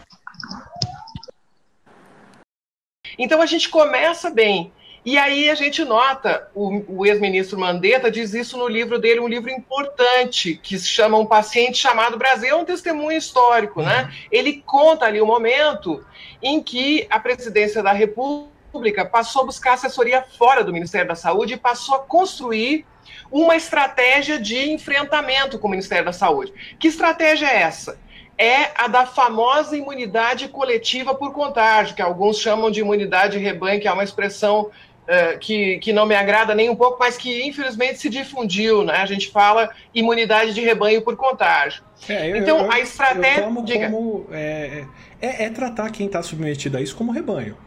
Então 3.18 3.42
a 3.42 3.46
gente 3.46 3.68
começa 3.68 4.30
bem. 4.30 4.72
E 5.04 5.16
aí 5.16 5.48
a 5.48 5.54
gente 5.54 5.82
nota, 5.84 6.48
o, 6.54 7.00
o 7.00 7.06
ex-ministro 7.06 7.58
Mandetta 7.58 8.10
diz 8.10 8.34
isso 8.34 8.58
no 8.58 8.68
livro 8.68 8.98
dele, 8.98 9.20
um 9.20 9.28
livro 9.28 9.50
importante, 9.50 10.54
que 10.62 10.78
se 10.78 10.88
chama 10.88 11.18
Um 11.18 11.24
Paciente 11.24 11.78
Chamado 11.78 12.18
Brasil, 12.18 12.50
é 12.50 12.54
um 12.54 12.66
testemunho 12.66 13.16
histórico, 13.16 13.82
né? 13.82 14.12
Ele 14.30 14.62
conta 14.66 15.06
ali 15.06 15.20
o 15.20 15.26
momento 15.26 16.04
em 16.42 16.62
que 16.62 17.06
a 17.10 17.18
presidência 17.18 17.82
da 17.82 17.92
República 17.92 19.04
passou 19.04 19.42
a 19.42 19.46
buscar 19.46 19.72
assessoria 19.72 20.22
fora 20.22 20.62
do 20.62 20.72
Ministério 20.72 21.08
da 21.08 21.14
Saúde 21.14 21.54
e 21.54 21.58
passou 21.58 21.94
a 21.94 22.00
construir 22.00 22.86
uma 23.30 23.56
estratégia 23.56 24.38
de 24.38 24.70
enfrentamento 24.70 25.58
com 25.58 25.68
o 25.68 25.70
Ministério 25.70 26.04
da 26.04 26.12
Saúde. 26.12 26.52
Que 26.78 26.88
estratégia 26.88 27.46
é 27.46 27.62
essa? 27.62 27.98
é 28.40 28.70
a 28.74 28.88
da 28.88 29.04
famosa 29.04 29.76
imunidade 29.76 30.48
coletiva 30.48 31.14
por 31.14 31.30
contágio, 31.30 31.94
que 31.94 32.00
alguns 32.00 32.38
chamam 32.38 32.70
de 32.70 32.80
imunidade 32.80 33.36
rebanho, 33.36 33.78
que 33.78 33.86
é 33.86 33.92
uma 33.92 34.02
expressão 34.02 34.70
é, 35.06 35.36
que, 35.36 35.78
que 35.80 35.92
não 35.92 36.06
me 36.06 36.14
agrada 36.14 36.54
nem 36.54 36.70
um 36.70 36.74
pouco, 36.74 36.96
mas 36.98 37.18
que 37.18 37.46
infelizmente 37.46 37.98
se 37.98 38.08
difundiu, 38.08 38.82
né? 38.82 38.94
A 38.94 39.04
gente 39.04 39.28
fala 39.28 39.68
imunidade 39.94 40.54
de 40.54 40.62
rebanho 40.62 41.02
por 41.02 41.16
contágio. 41.16 41.82
É, 42.08 42.30
eu, 42.30 42.36
então, 42.36 42.58
eu, 42.60 42.72
a 42.72 42.80
estratégia. 42.80 43.42
Como, 43.42 44.26
é, 44.32 44.84
é, 45.20 45.44
é, 45.44 45.50
tratar 45.50 45.90
quem 45.90 46.06
está 46.06 46.22
submetido 46.22 46.78
a 46.78 46.80
isso 46.80 46.96
como 46.96 47.12
rebanho. 47.12 47.58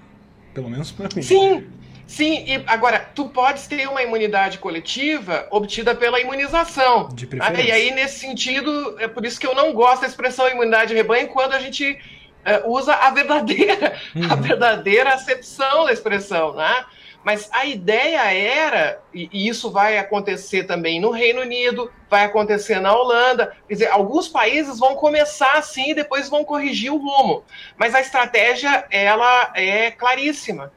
Pelo 0.55 0.69
menos 0.69 0.91
para 0.91 1.07
mim. 1.15 1.21
Sim, 1.21 1.67
Sim, 2.13 2.45
e 2.45 2.63
agora, 2.67 2.99
tu 2.99 3.27
podes 3.29 3.65
ter 3.65 3.89
uma 3.89 4.03
imunidade 4.03 4.59
coletiva 4.59 5.47
obtida 5.49 5.95
pela 5.95 6.19
imunização. 6.19 7.09
De 7.11 7.25
preferência. 7.25 7.63
Ah, 7.63 7.67
e 7.67 7.71
aí, 7.71 7.89
nesse 7.89 8.19
sentido, 8.19 8.95
é 8.99 9.07
por 9.07 9.25
isso 9.25 9.39
que 9.39 9.47
eu 9.47 9.55
não 9.55 9.73
gosto 9.73 10.01
da 10.01 10.07
expressão 10.07 10.47
imunidade 10.47 10.89
de 10.89 10.93
rebanho 10.93 11.27
quando 11.29 11.53
a 11.53 11.59
gente 11.59 11.91
uh, 11.91 12.71
usa 12.71 12.93
a 12.93 13.09
verdadeira, 13.09 13.97
uhum. 14.15 14.31
a 14.31 14.35
verdadeira 14.35 15.11
acepção 15.11 15.85
da 15.85 15.91
expressão, 15.91 16.53
né? 16.53 16.85
Mas 17.23 17.49
a 17.51 17.65
ideia 17.65 18.31
era, 18.31 19.01
e 19.11 19.47
isso 19.47 19.71
vai 19.71 19.97
acontecer 19.97 20.65
também 20.65 21.01
no 21.01 21.09
Reino 21.09 21.41
Unido, 21.41 21.91
vai 22.11 22.25
acontecer 22.25 22.79
na 22.79 22.95
Holanda, 22.95 23.57
quer 23.67 23.73
dizer, 23.73 23.87
alguns 23.87 24.27
países 24.27 24.77
vão 24.77 24.93
começar 24.93 25.53
assim 25.53 25.89
e 25.89 25.95
depois 25.95 26.29
vão 26.29 26.45
corrigir 26.45 26.93
o 26.93 26.97
rumo. 26.97 27.43
Mas 27.75 27.95
a 27.95 28.01
estratégia, 28.01 28.85
ela 28.91 29.51
é 29.55 29.89
claríssima. 29.89 30.71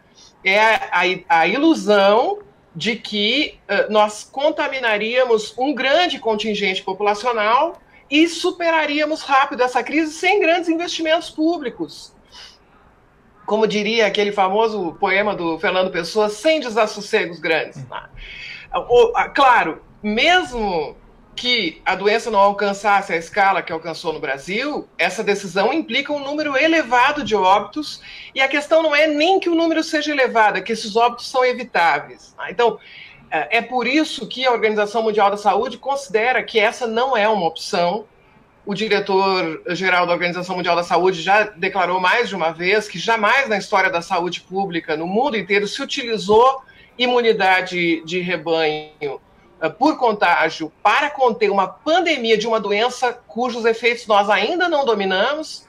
É 0.48 0.60
a, 0.60 1.40
a 1.40 1.46
ilusão 1.46 2.38
de 2.74 2.96
que 2.96 3.58
uh, 3.68 3.92
nós 3.92 4.22
contaminaríamos 4.22 5.54
um 5.58 5.74
grande 5.74 6.18
contingente 6.18 6.82
populacional 6.82 7.80
e 8.08 8.28
superaríamos 8.28 9.22
rápido 9.22 9.62
essa 9.62 9.82
crise 9.82 10.12
sem 10.12 10.40
grandes 10.40 10.68
investimentos 10.68 11.30
públicos 11.30 12.14
como 13.46 13.66
diria 13.66 14.06
aquele 14.06 14.32
famoso 14.32 14.96
poema 14.98 15.34
do 15.34 15.58
Fernando 15.58 15.90
Pessoa, 15.90 16.28
sem 16.28 16.58
desassossegos 16.60 17.38
grandes. 17.38 17.76
Né? 17.88 18.02
Claro, 19.34 19.80
mesmo 20.02 20.96
que 21.36 21.80
a 21.84 21.94
doença 21.94 22.30
não 22.30 22.38
alcançasse 22.38 23.12
a 23.12 23.16
escala 23.16 23.62
que 23.62 23.72
alcançou 23.72 24.12
no 24.12 24.18
Brasil, 24.18 24.88
essa 24.96 25.22
decisão 25.22 25.72
implica 25.72 26.12
um 26.12 26.18
número 26.18 26.56
elevado 26.56 27.22
de 27.22 27.36
óbitos, 27.36 28.00
e 28.34 28.40
a 28.40 28.48
questão 28.48 28.82
não 28.82 28.96
é 28.96 29.06
nem 29.06 29.38
que 29.38 29.50
o 29.50 29.54
número 29.54 29.84
seja 29.84 30.10
elevado, 30.10 30.58
é 30.58 30.62
que 30.62 30.72
esses 30.72 30.96
óbitos 30.96 31.28
são 31.28 31.44
evitáveis. 31.44 32.34
Né? 32.38 32.46
Então, 32.50 32.78
é, 33.30 33.58
é 33.58 33.62
por 33.62 33.86
isso 33.86 34.26
que 34.26 34.46
a 34.46 34.52
Organização 34.52 35.02
Mundial 35.02 35.30
da 35.30 35.36
Saúde 35.36 35.76
considera 35.76 36.42
que 36.42 36.58
essa 36.58 36.86
não 36.86 37.14
é 37.14 37.28
uma 37.28 37.46
opção, 37.46 38.06
o 38.64 38.74
diretor-geral 38.74 40.06
da 40.06 40.12
Organização 40.12 40.56
Mundial 40.56 40.74
da 40.74 40.82
Saúde 40.82 41.22
já 41.22 41.44
declarou 41.44 42.00
mais 42.00 42.28
de 42.28 42.34
uma 42.34 42.50
vez 42.50 42.88
que 42.88 42.98
jamais 42.98 43.48
na 43.48 43.58
história 43.58 43.90
da 43.90 44.02
saúde 44.02 44.40
pública 44.40 44.96
no 44.96 45.06
mundo 45.06 45.36
inteiro 45.36 45.68
se 45.68 45.80
utilizou 45.80 46.62
imunidade 46.98 48.02
de 48.04 48.20
rebanho 48.20 49.20
por 49.78 49.96
contágio 49.96 50.70
para 50.82 51.10
conter 51.10 51.50
uma 51.50 51.66
pandemia 51.66 52.36
de 52.36 52.46
uma 52.46 52.60
doença 52.60 53.12
cujos 53.12 53.64
efeitos 53.64 54.06
nós 54.06 54.28
ainda 54.28 54.68
não 54.68 54.84
dominamos. 54.84 55.66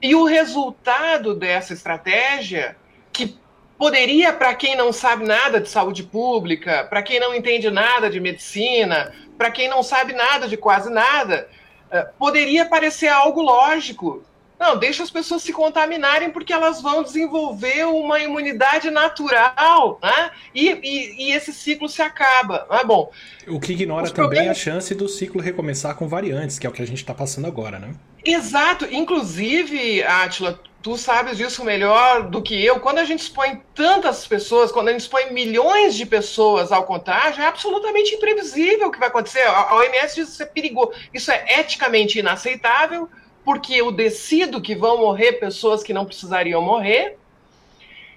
E 0.00 0.14
o 0.14 0.24
resultado 0.24 1.34
dessa 1.34 1.72
estratégia, 1.72 2.76
que 3.12 3.38
poderia, 3.78 4.32
para 4.32 4.54
quem 4.54 4.76
não 4.76 4.92
sabe 4.92 5.24
nada 5.24 5.60
de 5.60 5.68
saúde 5.68 6.02
pública, 6.02 6.84
para 6.84 7.02
quem 7.02 7.18
não 7.18 7.34
entende 7.34 7.70
nada 7.70 8.10
de 8.10 8.20
medicina, 8.20 9.14
para 9.38 9.50
quem 9.50 9.68
não 9.68 9.82
sabe 9.82 10.12
nada 10.12 10.46
de 10.46 10.56
quase 10.56 10.90
nada, 10.90 11.48
é, 11.90 12.02
poderia 12.18 12.66
parecer 12.66 13.08
algo 13.08 13.40
lógico. 13.40 14.22
Não, 14.58 14.76
deixa 14.76 15.02
as 15.02 15.10
pessoas 15.10 15.42
se 15.42 15.52
contaminarem 15.52 16.30
porque 16.30 16.52
elas 16.52 16.80
vão 16.80 17.02
desenvolver 17.02 17.84
uma 17.86 18.20
imunidade 18.20 18.90
natural, 18.90 19.98
né? 20.02 20.30
E, 20.54 20.70
e, 20.70 21.28
e 21.28 21.32
esse 21.32 21.52
ciclo 21.52 21.88
se 21.88 22.00
acaba, 22.00 22.66
não 22.70 22.78
é 22.78 22.84
bom? 22.84 23.10
O 23.48 23.58
que 23.58 23.72
ignora 23.72 24.08
também 24.10 24.14
problemas... 24.14 24.56
a 24.56 24.60
chance 24.60 24.94
do 24.94 25.08
ciclo 25.08 25.40
recomeçar 25.40 25.96
com 25.96 26.08
variantes, 26.08 26.58
que 26.58 26.66
é 26.66 26.70
o 26.70 26.72
que 26.72 26.82
a 26.82 26.86
gente 26.86 26.98
está 26.98 27.12
passando 27.12 27.46
agora, 27.46 27.78
né? 27.78 27.94
Exato. 28.24 28.86
Inclusive, 28.90 30.02
Atila, 30.02 30.58
tu 30.84 30.96
sabes 30.98 31.38
disso 31.38 31.64
melhor 31.64 32.24
do 32.28 32.42
que 32.42 32.62
eu. 32.62 32.78
Quando 32.78 32.98
a 32.98 33.04
gente 33.04 33.20
expõe 33.20 33.62
tantas 33.74 34.26
pessoas, 34.26 34.70
quando 34.70 34.88
a 34.88 34.92
gente 34.92 35.00
expõe 35.00 35.32
milhões 35.32 35.94
de 35.94 36.04
pessoas 36.04 36.70
ao 36.70 36.84
contágio, 36.84 37.42
é 37.42 37.46
absolutamente 37.46 38.14
imprevisível 38.14 38.88
o 38.88 38.90
que 38.90 38.98
vai 38.98 39.08
acontecer. 39.08 39.42
A 39.42 39.74
OMS 39.76 40.14
diz 40.14 40.26
que 40.26 40.32
isso 40.32 40.42
é 40.42 40.46
perigoso. 40.46 40.92
Isso 41.12 41.30
é 41.30 41.58
eticamente 41.58 42.18
inaceitável, 42.18 43.08
porque 43.44 43.74
eu 43.74 43.92
decido 43.92 44.60
que 44.60 44.74
vão 44.74 44.98
morrer 44.98 45.34
pessoas 45.34 45.82
que 45.82 45.92
não 45.92 46.04
precisariam 46.04 46.62
morrer. 46.62 47.18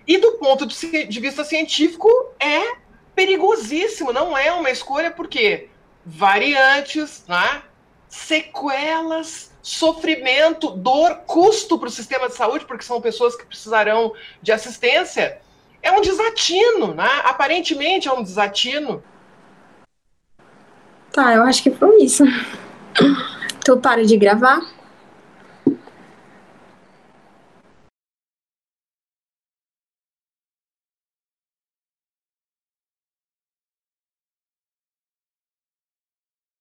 E 0.07 0.17
do 0.17 0.34
ponto 0.34 0.65
de 0.65 1.19
vista 1.19 1.43
científico, 1.43 2.07
é 2.39 2.78
perigosíssimo. 3.13 4.13
Não 4.13 4.38
é 4.38 4.51
uma 4.51 4.69
escolha, 4.69 5.11
porque 5.11 5.67
variantes, 6.05 7.25
né? 7.28 7.63
sequelas 8.07 9.51
sofrimento, 9.61 10.69
dor, 10.69 11.23
custo 11.25 11.78
para 11.78 11.89
o 11.89 11.91
sistema 11.91 12.30
de 12.30 12.36
saúde, 12.36 12.65
porque 12.65 12.86
são 12.86 13.01
pessoas 13.01 13.36
que 13.36 13.45
precisarão 13.45 14.13
de 14.41 14.53
assistência, 14.53 15.41
é 15.84 15.91
um 15.91 15.99
desatino, 15.99 16.93
né? 16.93 17.21
Aparentemente 17.25 18.07
é 18.07 18.13
um 18.13 18.23
desatino. 18.23 19.03
Tá, 21.11 21.34
eu 21.34 21.43
acho 21.43 21.61
que 21.61 21.71
foi 21.71 21.97
isso. 22.01 22.23
Tu 23.65 23.78
para 23.78 24.05
de 24.05 24.15
gravar? 24.15 24.76